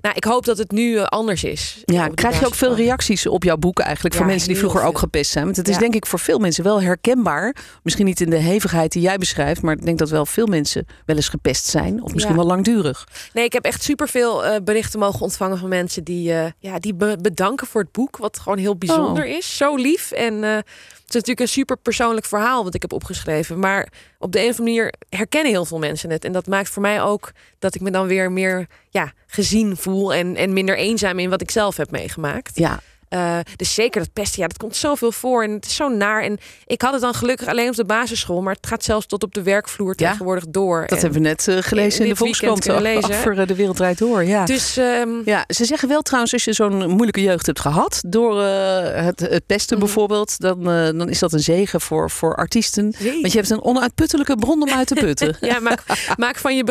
nou, 0.00 0.14
ik 0.14 0.24
hoop 0.24 0.44
dat 0.44 0.58
het 0.58 0.70
nu 0.70 0.92
uh, 0.92 1.04
anders 1.04 1.44
is. 1.44 1.82
Ja, 1.84 2.08
krijg 2.08 2.40
je 2.40 2.46
ook 2.46 2.54
veel 2.54 2.76
reacties 2.76 3.26
op 3.26 3.44
jouw 3.44 3.56
boeken 3.56 3.84
eigenlijk. 3.84 4.14
Ja, 4.14 4.20
van 4.20 4.30
mensen 4.30 4.48
die 4.48 4.58
vroeger 4.58 4.82
ook 4.82 4.98
gepest 4.98 5.30
zijn. 5.30 5.44
Want 5.44 5.56
het 5.56 5.68
is 5.68 5.78
denk 5.78 5.94
ik 5.94 6.06
voor 6.06 6.18
veel 6.18 6.38
mensen 6.38 6.64
wel 6.64 6.82
herkenbaar. 6.82 7.54
Misschien 7.82 8.06
niet 8.06 8.20
in 8.20 8.30
de 8.30 8.36
hevigheid 8.36 8.92
die 8.92 9.02
jij 9.02 9.16
beschrijft. 9.16 9.62
Maar 9.62 9.74
ik 9.74 9.84
denk 9.84 9.98
dat 9.98 10.10
wel 10.10 10.26
veel 10.26 10.46
mensen 10.46 10.86
wel 11.04 11.16
eens 11.16 11.28
gepest 11.28 11.66
zijn. 11.66 12.02
Of 12.02 12.14
misschien 12.14 12.36
wel 12.36 12.46
langdurig. 12.46 13.08
Nee, 13.32 13.44
ik 13.44 13.52
heb 13.52 13.64
echt 13.64 13.82
super 13.82 14.08
veel 14.16 14.46
uh, 14.46 14.56
berichten 14.64 14.98
mogen 14.98 15.20
ontvangen 15.20 15.58
van 15.58 15.68
mensen 15.68 16.04
die, 16.04 16.32
uh, 16.32 16.46
ja, 16.58 16.78
die 16.78 16.94
be 16.94 17.18
bedanken 17.20 17.66
voor 17.66 17.80
het 17.80 17.92
boek. 17.92 18.16
Wat 18.16 18.38
gewoon 18.38 18.58
heel 18.58 18.76
bijzonder 18.76 19.24
oh. 19.24 19.30
is. 19.30 19.56
Zo 19.56 19.76
lief. 19.76 20.10
En 20.10 20.34
uh, 20.34 20.54
het 20.54 20.64
is 21.08 21.14
natuurlijk 21.14 21.40
een 21.40 21.48
super 21.48 21.76
persoonlijk 21.76 22.26
verhaal 22.26 22.64
wat 22.64 22.74
ik 22.74 22.82
heb 22.82 22.92
opgeschreven. 22.92 23.58
Maar 23.58 23.88
op 24.18 24.32
de 24.32 24.38
een 24.38 24.50
of 24.50 24.58
andere 24.58 24.76
manier 24.76 24.94
herkennen 25.08 25.52
heel 25.52 25.64
veel 25.64 25.78
mensen 25.78 26.10
het. 26.10 26.24
En 26.24 26.32
dat 26.32 26.46
maakt 26.46 26.68
voor 26.68 26.82
mij 26.82 27.02
ook 27.02 27.32
dat 27.58 27.74
ik 27.74 27.80
me 27.80 27.90
dan 27.90 28.06
weer 28.06 28.32
meer 28.32 28.66
ja, 28.90 29.12
gezien 29.26 29.76
voel. 29.76 30.14
En, 30.14 30.36
en 30.36 30.52
minder 30.52 30.76
eenzaam 30.76 31.18
in 31.18 31.30
wat 31.30 31.40
ik 31.40 31.50
zelf 31.50 31.76
heb 31.76 31.90
meegemaakt. 31.90 32.58
Ja. 32.58 32.80
Uh, 33.10 33.38
dus 33.56 33.74
zeker 33.74 34.00
dat 34.00 34.12
pesten, 34.12 34.42
ja, 34.42 34.48
dat 34.48 34.56
komt 34.56 34.76
zoveel 34.76 35.12
voor 35.12 35.42
en 35.42 35.50
het 35.50 35.66
is 35.66 35.74
zo 35.74 35.88
naar. 35.88 36.22
En 36.22 36.38
ik 36.66 36.82
had 36.82 36.92
het 36.92 37.00
dan 37.00 37.14
gelukkig 37.14 37.48
alleen 37.48 37.68
op 37.68 37.74
de 37.74 37.84
basisschool, 37.84 38.42
maar 38.42 38.54
het 38.54 38.66
gaat 38.66 38.84
zelfs 38.84 39.06
tot 39.06 39.22
op 39.22 39.34
de 39.34 39.42
werkvloer 39.42 39.94
ja, 39.96 40.10
tegenwoordig 40.10 40.44
door. 40.48 40.80
Dat 40.80 40.90
en 40.90 40.98
hebben 40.98 41.22
we 41.22 41.28
net 41.28 41.46
uh, 41.46 41.56
gelezen 41.60 42.02
in 42.02 42.08
de 42.08 42.16
Volkskrant 42.16 42.70
over 42.70 43.38
uh, 43.38 43.46
de 43.46 43.54
wereld 43.54 43.76
draait 43.76 43.98
door. 43.98 44.24
Ja. 44.24 44.44
Dus 44.44 44.76
um, 44.76 45.22
ja, 45.24 45.44
ze 45.48 45.64
zeggen 45.64 45.88
wel 45.88 46.02
trouwens, 46.02 46.32
als 46.32 46.44
je 46.44 46.52
zo'n 46.52 46.90
moeilijke 46.90 47.22
jeugd 47.22 47.46
hebt 47.46 47.60
gehad 47.60 48.02
door 48.06 48.42
het, 48.42 49.20
het, 49.20 49.46
pesten 49.46 49.76
mm. 49.76 49.82
bijvoorbeeld, 49.84 50.40
dan, 50.40 50.64
dan 50.98 51.08
is 51.08 51.18
dat 51.18 51.32
een 51.32 51.40
zegen 51.40 51.80
voor, 51.80 52.10
voor 52.10 52.36
artiesten. 52.36 52.94
Want 53.00 53.32
je 53.32 53.38
hebt 53.38 53.50
een 53.50 53.62
onuitputtelijke 53.62 54.36
bron 54.36 54.62
om 54.62 54.70
uit 54.70 54.86
te 54.86 54.94
putten. 54.94 55.36
ja, 55.50 55.60
maak, 55.60 55.82
maak 56.16 56.36
van 56.36 56.56
je 56.56 56.64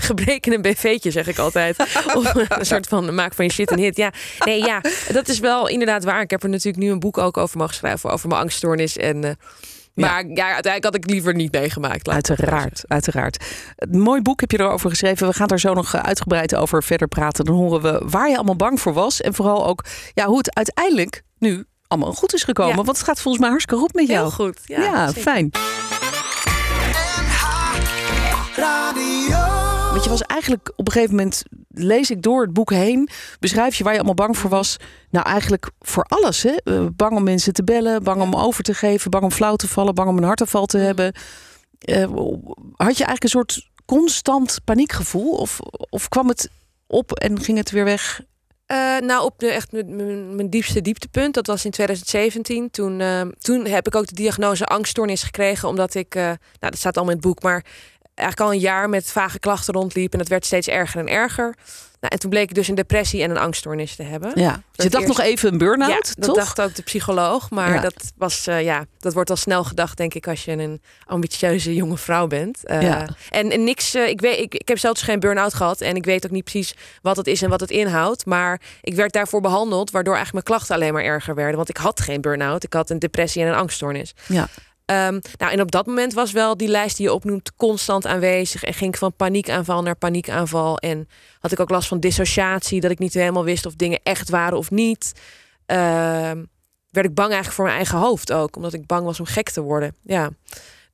gebreken 0.00 0.52
een 0.52 0.62
BV'tje, 0.62 1.10
zeg 1.10 1.26
ik 1.26 1.38
altijd. 1.38 1.76
of 2.14 2.34
een 2.34 2.66
soort 2.66 2.86
van 2.86 3.14
maak 3.14 3.34
van 3.34 3.44
je 3.44 3.52
shit 3.52 3.70
een 3.70 3.78
hit. 3.78 3.96
Ja, 3.96 4.12
nee, 4.44 4.58
ja, 4.58 4.80
dat 5.12 5.28
is 5.28 5.38
wel 5.38 5.68
inderdaad 5.74 6.04
waar. 6.04 6.20
Ik 6.20 6.30
heb 6.30 6.42
er 6.42 6.48
natuurlijk 6.48 6.84
nu 6.84 6.90
een 6.90 7.00
boek 7.00 7.18
ook 7.18 7.36
over 7.36 7.58
mogen 7.58 7.74
schrijven. 7.74 8.10
Over 8.10 8.28
mijn 8.28 8.40
angststoornis. 8.40 8.96
En, 8.96 9.16
uh, 9.24 9.30
maar 9.94 10.26
ja. 10.26 10.34
ja. 10.34 10.52
uiteindelijk 10.52 10.84
had 10.84 10.94
ik 10.94 11.10
liever 11.10 11.34
niet 11.34 11.52
meegemaakt. 11.52 12.08
Uiteraard, 12.08 12.84
uiteraard. 12.86 13.44
Een 13.76 14.00
mooi 14.00 14.22
boek 14.22 14.40
heb 14.40 14.50
je 14.50 14.60
erover 14.60 14.90
geschreven. 14.90 15.28
We 15.28 15.34
gaan 15.34 15.48
daar 15.48 15.60
zo 15.60 15.74
nog 15.74 15.96
uitgebreid 15.96 16.54
over 16.54 16.82
verder 16.82 17.08
praten. 17.08 17.44
Dan 17.44 17.54
horen 17.54 17.82
we 17.82 18.02
waar 18.04 18.28
je 18.28 18.36
allemaal 18.36 18.56
bang 18.56 18.80
voor 18.80 18.92
was. 18.92 19.20
En 19.20 19.34
vooral 19.34 19.66
ook 19.66 19.84
ja, 20.14 20.26
hoe 20.26 20.38
het 20.38 20.54
uiteindelijk 20.54 21.22
nu 21.38 21.64
allemaal 21.86 22.12
goed 22.12 22.34
is 22.34 22.44
gekomen. 22.44 22.76
Ja. 22.76 22.82
Want 22.82 22.88
het 22.88 23.06
gaat 23.06 23.20
volgens 23.20 23.42
mij 23.42 23.50
hartstikke 23.50 23.82
goed 23.82 23.94
met 23.94 24.06
jou. 24.06 24.20
Heel 24.20 24.30
goed. 24.30 24.58
Ja, 24.64 24.82
ja 24.82 25.12
fijn. 25.12 25.50
Want 29.90 30.04
je 30.04 30.10
was 30.10 30.22
eigenlijk 30.22 30.72
op 30.76 30.86
een 30.86 30.92
gegeven 30.92 31.14
moment, 31.14 31.42
lees 31.74 32.10
ik 32.10 32.22
door 32.22 32.42
het 32.42 32.52
boek 32.52 32.70
heen, 32.70 33.08
beschrijf 33.40 33.74
je 33.74 33.84
waar 33.84 33.92
je 33.92 33.98
allemaal 33.98 34.26
bang 34.26 34.38
voor 34.38 34.50
was. 34.50 34.76
Nou, 35.10 35.26
eigenlijk 35.26 35.70
voor 35.80 36.04
alles. 36.04 36.42
Hè? 36.42 36.54
Uh, 36.64 36.86
bang 36.96 37.16
om 37.16 37.22
mensen 37.22 37.52
te 37.52 37.64
bellen, 37.64 38.02
bang 38.02 38.22
om 38.22 38.34
over 38.34 38.62
te 38.62 38.74
geven, 38.74 39.10
bang 39.10 39.24
om 39.24 39.30
flauw 39.30 39.56
te 39.56 39.68
vallen, 39.68 39.94
bang 39.94 40.08
om 40.08 40.16
een 40.16 40.24
hartaanval 40.24 40.66
te 40.66 40.78
hebben. 40.78 41.14
Uh, 41.84 42.04
had 42.76 42.96
je 42.96 43.04
eigenlijk 43.04 43.22
een 43.22 43.28
soort 43.28 43.68
constant 43.84 44.58
paniekgevoel? 44.64 45.30
Of, 45.30 45.58
of 45.90 46.08
kwam 46.08 46.28
het 46.28 46.50
op 46.86 47.12
en 47.12 47.40
ging 47.40 47.58
het 47.58 47.70
weer 47.70 47.84
weg? 47.84 48.20
Uh, 48.72 48.98
nou, 48.98 49.24
op 49.24 49.38
de, 49.38 49.46
echt 49.46 49.72
mijn, 49.72 50.50
diepste 50.50 50.80
dieptepunt, 50.80 51.34
dat 51.34 51.46
was 51.46 51.64
in 51.64 51.70
2017. 51.70 52.70
Toen, 52.70 53.02
toen 53.38 53.66
heb 53.66 53.86
ik 53.86 53.94
ook 53.94 54.06
de 54.06 54.14
diagnose 54.14 54.64
angststoornis 54.64 55.22
gekregen, 55.22 55.68
omdat 55.68 55.94
ik, 55.94 56.14
nou, 56.14 56.36
dat 56.58 56.76
staat 56.76 56.96
allemaal 56.96 57.14
in 57.14 57.20
het 57.20 57.28
boek, 57.28 57.42
maar 57.42 57.64
eigenlijk 58.14 58.48
al 58.48 58.54
een 58.56 58.62
jaar 58.62 58.88
met 58.88 59.12
vage 59.12 59.38
klachten 59.38 59.74
rondliep. 59.74 60.12
En 60.12 60.18
het 60.18 60.28
werd 60.28 60.46
steeds 60.46 60.68
erger 60.68 61.00
en 61.00 61.08
erger. 61.08 61.54
Nou, 62.04 62.16
en 62.16 62.22
toen 62.22 62.30
bleek 62.30 62.48
ik 62.48 62.54
dus 62.54 62.68
een 62.68 62.74
depressie 62.74 63.22
en 63.22 63.30
een 63.30 63.38
angststoornis 63.38 63.96
te 63.96 64.02
hebben. 64.02 64.32
Ja. 64.34 64.62
Dus 64.72 64.84
je 64.84 64.90
dacht 64.90 65.04
eerst... 65.04 65.18
nog 65.18 65.26
even 65.26 65.52
een 65.52 65.58
burn-out, 65.58 65.90
ja, 65.90 66.00
toch? 66.00 66.26
dat 66.26 66.34
dacht 66.34 66.60
ook 66.60 66.74
de 66.74 66.82
psycholoog. 66.82 67.50
Maar 67.50 67.74
ja. 67.74 67.80
dat 67.80 67.94
was, 68.16 68.48
uh, 68.48 68.62
ja, 68.62 68.84
dat 68.98 69.14
wordt 69.14 69.30
al 69.30 69.36
snel 69.36 69.64
gedacht, 69.64 69.96
denk 69.96 70.14
ik, 70.14 70.28
als 70.28 70.44
je 70.44 70.52
een 70.52 70.82
ambitieuze 71.06 71.74
jonge 71.74 71.96
vrouw 71.96 72.26
bent. 72.26 72.60
Uh, 72.64 72.82
ja. 72.82 73.06
en, 73.30 73.50
en 73.50 73.64
niks, 73.64 73.94
uh, 73.94 74.08
ik, 74.08 74.20
weet, 74.20 74.38
ik, 74.38 74.54
ik 74.54 74.68
heb 74.68 74.78
zelfs 74.78 75.02
geen 75.02 75.20
burn-out 75.20 75.54
gehad. 75.54 75.80
En 75.80 75.96
ik 75.96 76.04
weet 76.04 76.24
ook 76.24 76.30
niet 76.30 76.44
precies 76.44 76.74
wat 77.02 77.16
het 77.16 77.26
is 77.26 77.42
en 77.42 77.50
wat 77.50 77.60
het 77.60 77.70
inhoudt. 77.70 78.26
Maar 78.26 78.60
ik 78.80 78.94
werd 78.94 79.12
daarvoor 79.12 79.40
behandeld, 79.40 79.90
waardoor 79.90 80.14
eigenlijk 80.14 80.46
mijn 80.46 80.58
klachten 80.58 80.76
alleen 80.76 80.92
maar 80.92 81.04
erger 81.04 81.34
werden. 81.34 81.56
Want 81.56 81.68
ik 81.68 81.76
had 81.76 82.00
geen 82.00 82.20
burn-out. 82.20 82.64
Ik 82.64 82.72
had 82.72 82.90
een 82.90 82.98
depressie 82.98 83.42
en 83.42 83.48
een 83.48 83.54
angststoornis. 83.54 84.14
Ja. 84.26 84.48
Ehm, 84.84 85.20
nou, 85.38 85.52
en 85.52 85.60
op 85.60 85.70
dat 85.70 85.86
moment 85.86 86.12
was 86.14 86.32
wel 86.32 86.56
die 86.56 86.68
lijst 86.68 86.96
die 86.96 87.06
je 87.06 87.12
opnoemt 87.12 87.56
constant 87.56 88.06
aanwezig. 88.06 88.62
En 88.62 88.74
ging 88.74 88.92
ik 88.92 88.98
van 88.98 89.16
paniekaanval 89.16 89.82
naar 89.82 89.96
paniekaanval. 89.96 90.78
En 90.78 91.08
had 91.40 91.52
ik 91.52 91.60
ook 91.60 91.70
last 91.70 91.88
van 91.88 92.00
dissociatie, 92.00 92.80
dat 92.80 92.90
ik 92.90 92.98
niet 92.98 93.14
helemaal 93.14 93.44
wist 93.44 93.66
of 93.66 93.74
dingen 93.74 94.00
echt 94.02 94.30
waren 94.30 94.58
of 94.58 94.70
niet. 94.70 95.12
Ehm, 95.66 96.44
werd 96.90 97.06
ik 97.06 97.14
bang 97.14 97.32
eigenlijk 97.32 97.54
voor 97.54 97.64
mijn 97.64 97.76
eigen 97.76 97.98
hoofd 97.98 98.32
ook, 98.32 98.56
omdat 98.56 98.72
ik 98.72 98.86
bang 98.86 99.04
was 99.04 99.20
om 99.20 99.26
gek 99.26 99.50
te 99.50 99.60
worden. 99.60 99.94
Ja. 100.02 100.30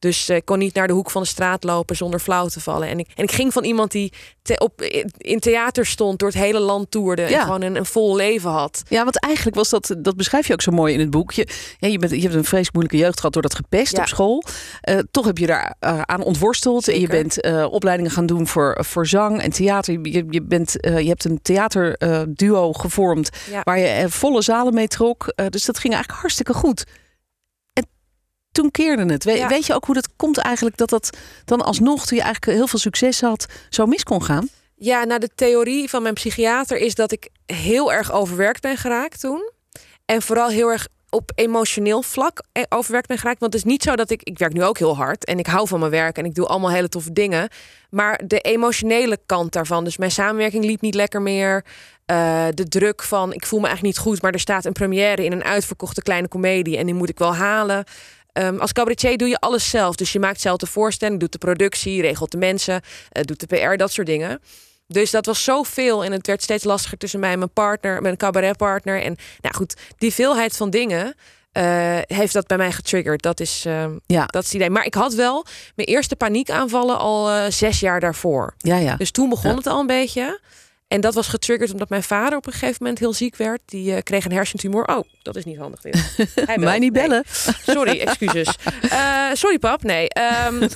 Dus 0.01 0.29
eh, 0.29 0.37
ik 0.37 0.45
kon 0.45 0.59
niet 0.59 0.75
naar 0.75 0.87
de 0.87 0.93
hoek 0.93 1.11
van 1.11 1.23
de 1.23 1.29
straat 1.29 1.65
lopen 1.65 1.97
zonder 1.97 2.21
flauw 2.21 2.47
te 2.47 2.61
vallen. 2.61 2.89
En 2.89 2.99
ik, 2.99 3.09
en 3.15 3.25
ik 3.25 3.33
ging 3.33 3.53
van 3.53 3.65
iemand 3.65 3.91
die 3.91 4.13
te- 4.43 4.59
op, 4.59 4.83
in 5.19 5.41
theater 5.41 5.87
stond, 5.87 6.19
door 6.19 6.29
het 6.29 6.39
hele 6.39 6.59
land 6.59 6.91
toerde. 6.91 7.23
Ja. 7.23 7.29
En 7.39 7.41
gewoon 7.45 7.63
een, 7.63 7.77
een 7.77 7.87
vol 7.87 8.17
leven 8.17 8.51
had. 8.51 8.83
Ja, 8.89 9.03
want 9.05 9.21
eigenlijk 9.21 9.57
was 9.57 9.69
dat, 9.69 9.95
dat 9.99 10.17
beschrijf 10.17 10.47
je 10.47 10.53
ook 10.53 10.63
zo 10.63 10.71
mooi 10.73 10.95
in 10.95 11.01
het 11.01 11.11
boek. 11.11 11.33
Je, 11.33 11.49
ja, 11.79 11.89
je, 11.89 11.99
bent, 11.99 12.13
je 12.13 12.21
hebt 12.21 12.35
een 12.35 12.45
vreselijk 12.45 12.73
moeilijke 12.73 13.03
jeugd 13.03 13.17
gehad 13.17 13.33
door 13.33 13.43
dat 13.43 13.55
gepest 13.55 13.97
Ja. 13.97 14.01
op 14.03 14.09
school. 14.09 14.45
Eh, 14.81 14.99
toch 15.11 15.25
heb 15.27 15.39
je 15.39 15.47
daar 15.47 15.75
eh, 15.79 16.01
aan 16.01 16.23
ontworsteld. 16.23 16.89
En 16.89 17.01
je 17.01 17.07
bent 17.09 17.43
opleidingen 17.71 18.11
gaan 18.13 18.27
doen 18.27 18.47
voor, 18.47 18.85
voor 18.87 19.07
zang 19.07 19.41
en 19.41 19.51
theater. 19.51 19.93
Je, 20.03 20.25
je, 20.31 20.43
bent, 20.43 20.73
je 20.81 20.89
hebt 21.09 21.25
een 21.25 21.39
theaterduo 21.43 22.73
gevormd 22.73 23.31
Ja. 23.51 23.61
waar 23.65 23.79
je 23.79 24.05
volle 24.09 24.43
zalen 24.43 24.75
mee 24.75 24.89
trok. 24.89 25.33
Dus 25.49 25.65
dat 25.65 25.79
ging 25.79 25.93
eigenlijk 25.95 26.21
hartstikke 26.23 26.55
goed. 26.55 26.85
En 28.53 28.63
toen 28.63 28.71
keerde 28.71 29.13
het. 29.13 29.25
We- 29.25 29.33
Ja. 29.33 29.49
Weet 29.49 29.67
je 29.67 29.75
ook 29.75 29.85
hoe 29.85 29.95
dat 29.95 30.09
komt 30.17 30.39
eigenlijk 30.39 30.77
dat 30.77 30.89
dat 30.91 31.11
dan 31.45 31.61
alsnog, 31.63 32.07
toen 32.07 32.17
je 32.19 32.23
eigenlijk 32.25 32.57
heel 32.59 32.67
veel 32.67 32.79
succes 32.79 33.21
had, 33.21 33.47
zo 33.69 33.87
mis 33.87 34.03
kon 34.03 34.23
gaan? 34.25 34.49
Ja, 34.77 35.05
nou 35.05 35.21
de 35.21 35.31
theorie 35.35 35.89
van 35.89 36.03
mijn 36.03 36.15
psychiater 36.15 36.77
is 36.77 36.95
dat 36.95 37.13
ik 37.13 37.29
heel 37.47 37.93
erg 37.93 38.13
overwerkt 38.13 38.63
ben 38.63 38.77
geraakt 38.77 39.21
toen. 39.21 39.51
En 40.05 40.23
vooral 40.23 40.49
heel 40.49 40.69
erg 40.69 40.87
op 41.11 41.31
emotioneel 41.35 42.03
vlak 42.03 42.43
eh, 42.53 42.63
overwerkt 42.69 43.09
ben 43.09 43.19
geraakt. 43.19 43.41
Want 43.41 43.53
het 43.53 43.65
is 43.65 43.71
niet 43.71 43.83
zo 43.83 43.97
dat 43.97 44.11
ik... 44.11 44.23
Ik 44.23 44.39
werk 44.39 44.53
nu 44.53 44.65
ook 44.65 44.79
heel 44.79 44.97
hard 44.97 45.25
en 45.25 45.39
ik 45.39 45.47
hou 45.47 45.69
van 45.69 45.79
mijn 45.79 45.91
werk... 45.91 46.19
en 46.19 46.25
ik 46.25 46.35
doe 46.35 46.47
allemaal 46.47 46.71
hele 46.71 46.89
toffe 46.89 47.13
dingen. 47.13 47.49
Maar 47.91 48.21
de 48.27 48.41
emotionele 48.41 49.19
kant 49.27 49.53
daarvan... 49.53 49.85
dus 49.85 49.97
mijn 49.97 50.11
samenwerking 50.11 50.65
liep 50.65 50.81
niet 50.81 50.95
lekker 50.95 51.23
meer. 51.23 51.65
Eh, 52.07 52.47
de 52.55 52.69
druk 52.69 53.03
van 53.03 53.33
ik 53.33 53.47
voel 53.47 53.61
me 53.61 53.67
eigenlijk 53.67 53.97
niet 53.97 54.05
goed... 54.07 54.23
maar 54.23 54.33
er 54.33 54.41
staat 54.41 54.65
een 54.65 54.73
première 54.73 55.25
in 55.25 55.33
een 55.33 55.45
uitverkochte 55.45 56.03
kleine 56.03 56.29
komedie... 56.29 56.77
en 56.77 56.87
die 56.87 56.95
moet 56.95 57.09
ik 57.09 57.19
wel 57.19 57.35
halen. 57.35 57.85
Ehm, 58.41 58.59
als 58.59 58.73
cabaretier 58.73 59.17
doe 59.17 59.29
je 59.29 59.39
alles 59.41 59.71
zelf. 59.71 59.95
Dus 59.97 60.13
je 60.13 60.19
maakt 60.19 60.41
zelf 60.41 60.57
de 60.57 60.67
voorstelling, 60.67 61.21
doet 61.21 61.33
de 61.33 61.39
productie... 61.39 62.01
regelt 62.01 62.31
de 62.31 62.37
mensen, 62.39 62.81
eh, 63.11 63.23
doet 63.23 63.41
de 63.41 63.47
PR, 63.47 63.77
dat 63.77 63.93
soort 63.93 64.07
dingen... 64.07 64.41
Dus 64.87 65.11
dat 65.11 65.27
was 65.27 65.45
zoveel 65.45 66.05
en 66.05 66.13
het 66.13 66.27
werd 66.27 66.43
steeds 66.43 66.65
lastiger 66.65 66.99
tussen 66.99 67.21
mij 67.21 67.33
en 67.33 67.39
mijn 67.39 67.53
partner, 67.53 68.03
mijn 68.03 68.17
cabaretpartner. 68.17 69.03
En 69.03 69.17
nou 69.41 69.55
goed, 69.55 69.75
die 69.99 70.13
veelheid 70.13 70.57
van 70.57 70.71
dingen 70.71 71.15
eh, 71.53 71.99
heeft 72.01 72.33
dat 72.33 72.47
bij 72.47 72.57
mij 72.57 72.73
getriggerd. 72.73 73.23
Dat 73.23 73.41
is, 73.41 73.65
ehm, 73.67 73.99
Ja. 74.07 74.27
dat 74.27 74.43
is 74.43 74.47
het 74.49 74.57
idee. 74.57 74.71
Maar 74.71 74.85
ik 74.85 74.95
had 74.95 75.15
wel 75.15 75.45
mijn 75.75 75.89
eerste 75.89 76.17
paniekaanvallen 76.17 76.99
al 76.99 77.31
eh, 77.31 77.51
zes 77.51 77.81
jaar 77.81 78.01
daarvoor. 78.01 78.55
Ja, 78.59 78.77
ja. 78.77 78.97
Dus 78.97 79.11
toen 79.11 79.29
begon 79.29 79.51
Ja. 79.51 79.57
het 79.57 79.67
al 79.67 79.81
een 79.81 79.87
beetje. 79.87 80.41
En 80.91 81.01
dat 81.01 81.15
was 81.15 81.29
getriggerd 81.29 81.73
omdat 81.73 81.89
mijn 81.89 82.03
vader 82.03 82.39
op 82.39 82.47
een 82.47 82.53
gegeven 82.53 82.77
moment 82.79 82.99
heel 82.99 83.13
ziek 83.13 83.37
werd. 83.37 83.61
Die 83.65 83.95
eh, 83.95 84.03
kreeg 84.03 84.25
een 84.25 84.33
hersentumor. 84.33 84.85
Oh, 84.85 85.05
dat 85.23 85.37
is 85.37 85.45
niet 85.45 85.59
handig 85.59 85.81
dit. 85.81 85.95
Hij. 86.47 86.59
Mij 86.59 86.79
niet 86.79 86.93
Nee. 86.93 87.03
bellen. 87.03 87.25
Sorry, 87.67 88.01
excuses. 88.07 88.55
Eh, 88.91 89.27
sorry 89.33 89.59
pap, 89.59 89.83
nee. 89.83 90.09
Ehm, 90.09 90.63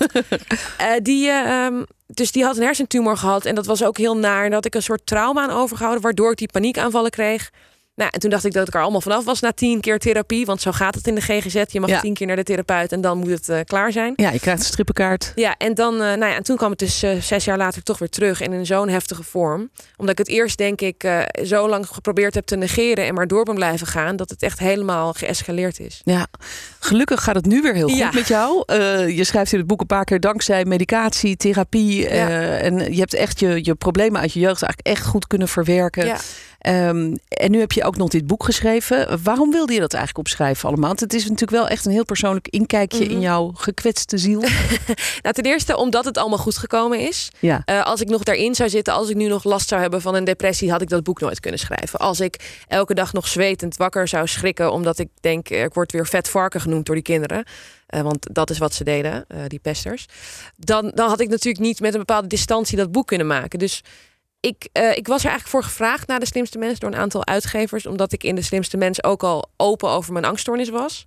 eh, 0.78 0.86
die, 1.02 1.28
eh, 1.28 1.64
ehm, 1.64 1.82
dus 2.06 2.32
die 2.32 2.44
had 2.44 2.56
een 2.56 2.62
hersentumor 2.62 3.16
gehad 3.16 3.44
en 3.44 3.54
dat 3.54 3.66
was 3.66 3.84
ook 3.84 3.98
heel 3.98 4.16
naar. 4.16 4.44
En 4.44 4.52
had 4.52 4.64
ik 4.64 4.74
een 4.74 4.82
soort 4.82 5.06
trauma 5.06 5.42
aan 5.42 5.50
overgehouden, 5.50 6.02
waardoor 6.02 6.30
ik 6.30 6.38
die 6.38 6.48
paniekaanvallen 6.52 7.10
kreeg. 7.10 7.50
Nou, 7.96 8.10
en 8.12 8.20
toen 8.20 8.30
dacht 8.30 8.44
ik 8.44 8.52
dat 8.52 8.68
ik 8.68 8.74
er 8.74 8.80
allemaal 8.82 9.00
vanaf 9.00 9.24
was 9.24 9.40
na 9.40 9.52
tien 9.52 9.80
keer 9.80 9.98
therapie. 9.98 10.46
Want 10.46 10.60
zo 10.60 10.72
gaat 10.72 10.94
het 10.94 11.06
in 11.06 11.14
de 11.14 11.20
GGZ. 11.20 11.62
Je 11.66 11.80
mag 11.80 11.90
Ja. 11.90 12.00
tien 12.00 12.14
keer 12.14 12.26
naar 12.26 12.36
de 12.36 12.42
therapeut 12.42 12.92
en 12.92 13.00
dan 13.00 13.18
moet 13.18 13.30
het 13.30 13.48
eh, 13.48 13.60
klaar 13.64 13.92
zijn. 13.92 14.12
Ja, 14.16 14.30
je 14.30 14.40
krijgt 14.40 14.60
een 14.60 14.66
strippenkaart. 14.66 15.32
Ja, 15.34 15.54
en 15.58 15.74
dan, 15.74 15.94
eh, 15.94 15.98
nou 16.00 16.24
ja, 16.26 16.34
en 16.34 16.42
toen 16.42 16.56
kwam 16.56 16.70
het 16.70 16.78
dus 16.78 17.02
eh, 17.02 17.20
zes 17.20 17.44
jaar 17.44 17.56
later 17.56 17.82
toch 17.82 17.98
weer 17.98 18.08
terug 18.08 18.40
en 18.40 18.52
in 18.52 18.66
zo'n 18.66 18.88
heftige 18.88 19.22
vorm. 19.22 19.70
Omdat 19.96 20.12
ik 20.12 20.26
het 20.26 20.36
eerst, 20.36 20.58
denk 20.58 20.80
ik, 20.80 21.08
zo 21.44 21.68
lang 21.68 21.86
geprobeerd 21.86 22.34
heb 22.34 22.44
te 22.44 22.56
negeren 22.56 23.06
en 23.06 23.14
maar 23.14 23.26
door 23.26 23.44
ben 23.44 23.54
blijven 23.54 23.86
gaan, 23.86 24.16
dat 24.16 24.30
het 24.30 24.42
echt 24.42 24.58
helemaal 24.58 25.12
geëscaleerd 25.12 25.80
is. 25.80 26.00
Ja, 26.04 26.26
gelukkig 26.80 27.22
gaat 27.24 27.34
het 27.34 27.46
nu 27.46 27.62
weer 27.62 27.74
heel 27.74 27.88
goed 27.88 27.98
Ja. 27.98 28.10
met 28.14 28.28
jou. 28.28 28.72
Je 29.12 29.24
schrijft 29.24 29.52
in 29.52 29.58
het 29.58 29.66
boek 29.66 29.80
een 29.80 29.86
paar 29.86 30.04
keer 30.04 30.20
dankzij 30.20 30.64
medicatie, 30.64 31.36
therapie. 31.36 32.02
Ja. 32.02 32.28
en 32.58 32.78
je 32.92 32.98
hebt 33.00 33.14
echt 33.14 33.40
je, 33.40 33.58
je 33.62 33.74
problemen 33.74 34.20
uit 34.20 34.32
je 34.32 34.40
jeugd 34.40 34.62
eigenlijk 34.62 34.96
echt 34.98 35.06
goed 35.06 35.26
kunnen 35.26 35.48
verwerken. 35.48 36.16
Ehm, 36.64 37.14
en 37.28 37.50
nu 37.50 37.58
heb 37.58 37.72
je 37.72 37.84
ook 37.84 37.96
nog 37.96 38.08
dit 38.08 38.26
boek 38.26 38.44
geschreven. 38.44 39.22
Waarom 39.22 39.50
wilde 39.50 39.72
je 39.72 39.80
dat 39.80 39.92
eigenlijk 39.94 40.26
opschrijven 40.28 40.68
allemaal? 40.68 40.88
Want 40.88 41.00
het 41.00 41.14
is 41.14 41.22
natuurlijk 41.22 41.50
wel 41.50 41.68
echt 41.68 41.84
een 41.86 41.92
heel 41.92 42.04
persoonlijk 42.04 42.48
inkijkje 42.48 43.04
Mhm. 43.04 43.10
in 43.12 43.20
jouw 43.20 43.52
gekwetste 43.54 44.18
ziel. 44.18 44.42
Nou, 45.22 45.34
ten 45.34 45.44
eerste 45.44 45.76
omdat 45.76 46.04
het 46.04 46.18
allemaal 46.18 46.38
goed 46.38 46.56
gekomen 46.58 46.98
is. 47.00 47.30
Ja. 47.38 47.62
Eh, 47.64 47.82
als 47.84 48.00
ik 48.00 48.08
nog 48.08 48.22
daarin 48.22 48.54
zou 48.54 48.68
zitten, 48.68 48.94
als 48.94 49.08
ik 49.08 49.16
nu 49.16 49.26
nog 49.28 49.44
last 49.44 49.68
zou 49.68 49.80
hebben 49.80 50.00
van 50.00 50.14
een 50.14 50.24
depressie, 50.24 50.70
had 50.70 50.82
ik 50.82 50.88
dat 50.88 51.02
boek 51.02 51.20
nooit 51.20 51.40
kunnen 51.40 51.60
schrijven. 51.60 51.98
Als 51.98 52.20
ik 52.20 52.62
elke 52.68 52.94
dag 52.94 53.12
nog 53.12 53.28
zwetend 53.28 53.76
wakker 53.76 54.08
zou 54.08 54.26
schrikken, 54.26 54.72
omdat 54.72 54.98
ik 54.98 55.08
denk, 55.20 55.50
eh, 55.50 55.62
ik 55.64 55.74
word 55.74 55.92
weer 55.92 56.06
vet 56.06 56.28
varken 56.28 56.60
genoemd 56.60 56.86
door 56.86 56.94
die 56.94 57.04
kinderen. 57.04 57.44
eh, 57.86 58.00
want 58.00 58.34
dat 58.34 58.50
is 58.50 58.58
wat 58.58 58.74
ze 58.74 58.84
deden, 58.84 59.26
die 59.48 59.58
pesters. 59.58 60.06
Dan, 60.56 60.90
dan 60.94 61.08
had 61.08 61.20
ik 61.20 61.28
natuurlijk 61.28 61.64
niet 61.64 61.80
met 61.80 61.92
een 61.92 61.98
bepaalde 61.98 62.26
distantie 62.28 62.76
dat 62.76 62.92
boek 62.92 63.06
kunnen 63.06 63.26
maken. 63.26 63.58
Dus 63.58 63.82
ik, 64.44 64.68
eh, 64.72 64.96
ik 64.96 65.06
was 65.06 65.24
er 65.24 65.30
eigenlijk 65.30 65.48
voor 65.48 65.62
gevraagd 65.62 66.06
naar 66.06 66.20
de 66.20 66.26
slimste 66.26 66.58
mens 66.58 66.78
door 66.78 66.90
een 66.90 66.98
aantal 66.98 67.26
uitgevers, 67.26 67.86
omdat 67.86 68.12
ik 68.12 68.22
in 68.22 68.34
de 68.34 68.42
slimste 68.42 68.76
mens 68.76 69.04
ook 69.04 69.22
al 69.22 69.50
open 69.56 69.88
over 69.88 70.12
mijn 70.12 70.24
angststoornis 70.24 70.68
was. 70.68 71.06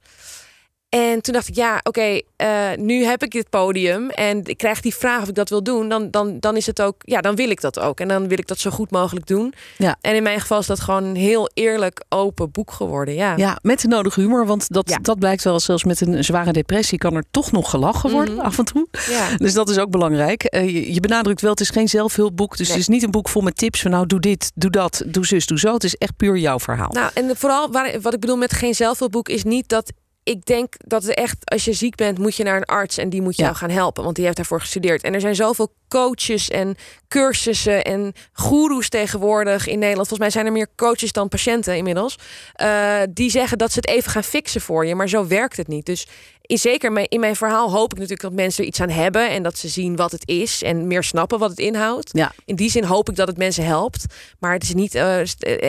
En 0.89 1.22
toen 1.22 1.34
dacht 1.34 1.48
ik, 1.48 1.56
ja, 1.56 1.79
oké, 1.84 2.22
eh, 2.36 2.70
nu 2.77 3.03
heb 3.03 3.24
ik 3.24 3.32
dit 3.32 3.50
podium 3.50 4.10
en 4.10 4.41
ik 4.46 4.58
krijg 4.58 4.82
die 4.82 4.96
vraag 4.96 5.22
of 5.22 5.27
ik 5.27 5.36
dat 5.36 5.50
wil 5.50 5.63
doen. 5.63 5.89
Dan, 5.89 6.12
dan, 6.12 6.39
dan 6.39 6.56
is 6.56 6.65
het 6.65 6.82
ook, 6.82 6.96
ja, 7.00 7.22
dan 7.22 7.36
wil 7.36 7.50
ik 7.50 7.62
dat 7.62 7.79
ook. 7.79 8.00
En 8.00 8.08
dan 8.08 8.27
wil 8.27 8.38
ik 8.38 8.48
dat 8.48 8.60
zo 8.60 8.70
goed 8.70 8.91
mogelijk 8.91 9.27
doen. 9.27 9.53
Ja. 9.77 9.98
En 10.01 10.15
in 10.15 10.24
mijn 10.24 10.39
geval 10.41 10.60
is 10.60 10.65
dat 10.65 10.79
gewoon 10.79 11.03
een 11.03 11.15
heel 11.15 11.50
eerlijk, 11.53 12.03
open 12.10 12.51
boek 12.51 12.72
geworden. 12.72 13.13
Ja. 13.13 13.36
Ja, 13.38 13.58
met 13.62 13.82
de 13.82 13.88
nodige 13.88 14.20
humor. 14.22 14.46
Want 14.46 14.70
dat, 14.74 14.89
Ja. 14.89 14.98
dat 15.01 15.20
blijkt 15.20 15.44
wel, 15.44 15.60
zelfs 15.60 15.84
met 15.84 16.01
een 16.01 16.24
zware 16.24 16.51
depressie 16.51 16.98
kan 16.98 17.15
er 17.15 17.24
toch 17.32 17.51
nog 17.51 17.70
gelachen 17.70 18.12
worden 18.12 18.36
Mhm. 18.36 18.46
af 18.46 18.58
en 18.58 18.65
toe. 18.65 18.88
Ja. 19.10 19.38
Dus 19.38 19.53
dat 19.53 19.70
is 19.70 19.77
ook 19.77 19.89
belangrijk. 19.89 20.44
Eh, 20.44 20.65
je, 20.74 20.94
je 20.94 21.00
benadrukt 21.00 21.41
wel, 21.41 21.51
het 21.51 21.60
is 21.60 21.70
geen 21.70 21.88
zelfhulpboek. 21.89 22.58
Dus 22.58 22.67
Nee. 22.67 22.77
het 22.77 22.88
is 22.88 22.94
niet 22.94 23.03
een 23.03 23.12
boek 23.12 23.29
vol 23.29 23.41
met 23.41 23.58
tips 23.58 23.82
van 23.82 23.91
nou 23.91 24.06
doe 24.06 24.20
dit, 24.20 24.51
doe 24.56 24.72
dat, 24.72 25.03
doe 25.08 25.25
zus, 25.25 25.46
doe 25.46 25.60
zo. 25.60 25.74
Het 25.74 25.84
is 25.84 25.96
echt 25.96 26.15
puur 26.17 26.38
jouw 26.38 26.60
verhaal. 26.60 26.89
Nou, 26.91 27.12
en 27.13 27.38
vooral 27.38 27.72
waar, 27.72 28.01
wat 28.01 28.13
ik 28.13 28.20
bedoel 28.20 28.38
met 28.38 28.53
geen 28.53 28.75
zelfhulpboek 28.75 29.29
is 29.29 29.44
niet 29.44 29.70
dat 29.70 29.91
ik 30.27 30.46
denk 30.46 30.74
dat 30.77 31.03
het 31.03 31.13
echt, 31.13 31.36
als 31.43 31.65
je 31.65 31.74
ziek 31.74 31.96
bent, 31.96 32.17
moet 32.17 32.36
je 32.36 32.43
naar 32.43 32.55
een 32.57 32.65
arts 32.65 32.98
en 32.98 33.10
die 33.10 33.22
moet 33.22 33.36
Ja. 33.38 33.43
jou 33.43 33.55
gaan 33.55 33.69
helpen, 33.69 34.03
want 34.03 34.15
die 34.15 34.24
heeft 34.25 34.38
daarvoor 34.38 34.60
gestudeerd. 34.60 35.01
En 35.03 35.13
er 35.13 35.22
zijn 35.22 35.36
zoveel 35.36 35.74
coaches 35.88 36.50
en 36.50 36.75
cursussen 37.07 37.84
en 37.84 38.13
goeroes 38.34 38.89
tegenwoordig 38.89 39.67
in 39.67 39.79
Nederland. 39.79 40.07
Volgens 40.07 40.19
mij 40.19 40.29
zijn 40.29 40.46
er 40.46 40.51
meer 40.51 40.67
coaches 40.75 41.12
dan 41.12 41.29
patiënten 41.29 41.75
inmiddels. 41.77 42.17
eh, 42.53 43.00
die 43.10 43.29
zeggen 43.29 43.57
dat 43.57 43.72
ze 43.72 43.79
het 43.79 43.88
even 43.88 44.12
gaan 44.12 44.24
fixen 44.24 44.62
voor 44.62 44.86
je, 44.86 44.96
maar 44.96 45.10
zo 45.10 45.27
werkt 45.27 45.57
het 45.57 45.67
niet. 45.67 45.86
Dus 45.86 46.07
in, 46.41 46.57
zeker 46.57 46.91
mijn- 46.91 47.07
in 47.10 47.19
mijn 47.19 47.36
verhaal 47.36 47.72
hoop 47.72 47.91
ik 47.91 47.93
natuurlijk 48.00 48.22
dat 48.22 48.31
mensen 48.34 48.62
er 48.63 48.69
iets 48.69 48.81
aan 48.81 48.89
hebben 48.89 49.29
en 49.29 49.43
dat 49.43 49.57
ze 49.57 49.67
zien 49.67 49.96
wat 49.96 50.12
het 50.12 50.27
is 50.27 50.63
en 50.63 50.88
meer 50.88 51.03
snappen 51.03 51.39
wat 51.39 51.50
het 51.50 51.60
inhoudt. 51.60 52.10
Ja. 52.13 52.31
In 52.46 52.55
die 52.55 52.69
zin 52.72 52.84
hoop 52.84 53.10
ik 53.10 53.15
dat 53.15 53.27
het 53.27 53.38
mensen 53.38 53.65
helpt. 53.65 54.05
Maar 54.39 54.53
het 54.53 54.63
is 54.63 54.74
niet 54.74 54.96
eh, 54.96 55.22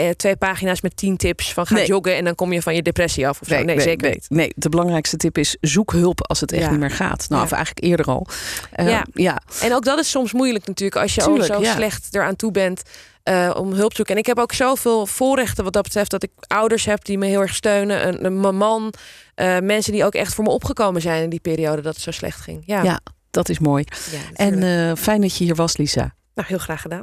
eh, 0.08 0.14
twee 0.16 0.36
pagina's 0.36 0.80
met 0.80 0.96
tien 0.96 1.16
tips 1.16 1.52
van 1.52 1.66
ga 1.66 1.74
Nee. 1.74 1.86
joggen 1.86 2.16
en 2.16 2.24
dan 2.24 2.34
kom 2.34 2.52
je 2.52 2.62
van 2.62 2.74
je 2.74 2.82
depressie 2.82 3.28
af 3.28 3.40
of 3.40 3.48
zo. 3.48 3.62
Nee, 3.62 3.80
zeker 3.80 4.02
nee, 4.06 4.12
niet. 4.14 4.26
Nee, 4.30 4.47
de 4.56 4.68
belangrijkste 4.68 5.16
tip 5.16 5.38
is 5.38 5.56
zoek 5.60 5.92
hulp 5.92 6.26
als 6.28 6.40
het 6.40 6.52
echt 6.52 6.62
Ja. 6.62 6.70
niet 6.70 6.78
meer 6.80 6.90
gaat. 6.90 7.26
Nou, 7.28 7.40
Ja. 7.40 7.46
of 7.46 7.52
eigenlijk 7.52 7.84
eerder 7.86 8.06
al. 8.06 8.26
Eh, 8.72 8.88
Ja. 8.88 9.04
ja. 9.14 9.40
En 9.60 9.74
ook 9.74 9.84
dat 9.84 9.98
is 9.98 10.10
soms 10.10 10.32
moeilijk 10.32 10.66
natuurlijk 10.66 11.00
als 11.02 11.14
je 11.14 11.22
Tuurlijk, 11.22 11.50
al 11.50 11.56
zo 11.56 11.62
ja. 11.62 11.74
slecht 11.74 12.08
eraan 12.14 12.36
toe 12.36 12.50
bent 12.50 12.82
eh, 13.22 13.50
om 13.56 13.72
hulp 13.72 13.90
te 13.90 13.96
zoeken. 13.96 14.14
En 14.14 14.20
ik 14.20 14.26
heb 14.26 14.38
ook 14.38 14.52
zoveel 14.52 15.06
voorrechten 15.06 15.64
wat 15.64 15.72
dat 15.72 15.82
betreft 15.82 16.10
dat 16.10 16.22
ik 16.22 16.30
ouders 16.46 16.84
heb 16.84 17.04
die 17.04 17.18
me 17.18 17.26
heel 17.26 17.40
erg 17.40 17.54
steunen. 17.54 18.08
Een, 18.08 18.24
een 18.24 18.40
mijn 18.40 18.56
man, 18.56 18.92
eh, 19.34 19.58
mensen 19.58 19.92
die 19.92 20.04
ook 20.04 20.14
echt 20.14 20.34
voor 20.34 20.44
me 20.44 20.50
opgekomen 20.50 21.02
zijn 21.02 21.22
in 21.22 21.30
die 21.30 21.40
periode 21.40 21.82
dat 21.82 21.94
het 21.94 22.02
zo 22.02 22.10
slecht 22.10 22.40
ging. 22.40 22.62
Ja, 22.66 22.82
Ja, 22.82 23.00
dat 23.30 23.48
is 23.48 23.58
mooi. 23.58 23.84
Ja, 24.10 24.18
En 24.46 24.62
eh, 24.62 24.96
fijn 24.96 25.20
dat 25.20 25.36
je 25.36 25.44
hier 25.44 25.54
was, 25.54 25.76
Lisa. 25.76 26.14
nou, 26.34 26.48
heel 26.48 26.58
graag 26.58 26.80
gedaan. 26.80 27.02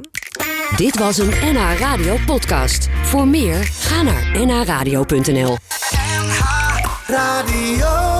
Dit 0.76 0.98
was 0.98 1.18
een 1.18 1.28
NH 1.42 1.78
Radio 1.78 2.16
podcast. 2.26 2.88
Voor 3.02 3.28
meer, 3.28 3.64
ga 3.64 4.02
naar 4.02 4.46
nhradio.nl. 4.46 5.56
Radio. 7.08 8.15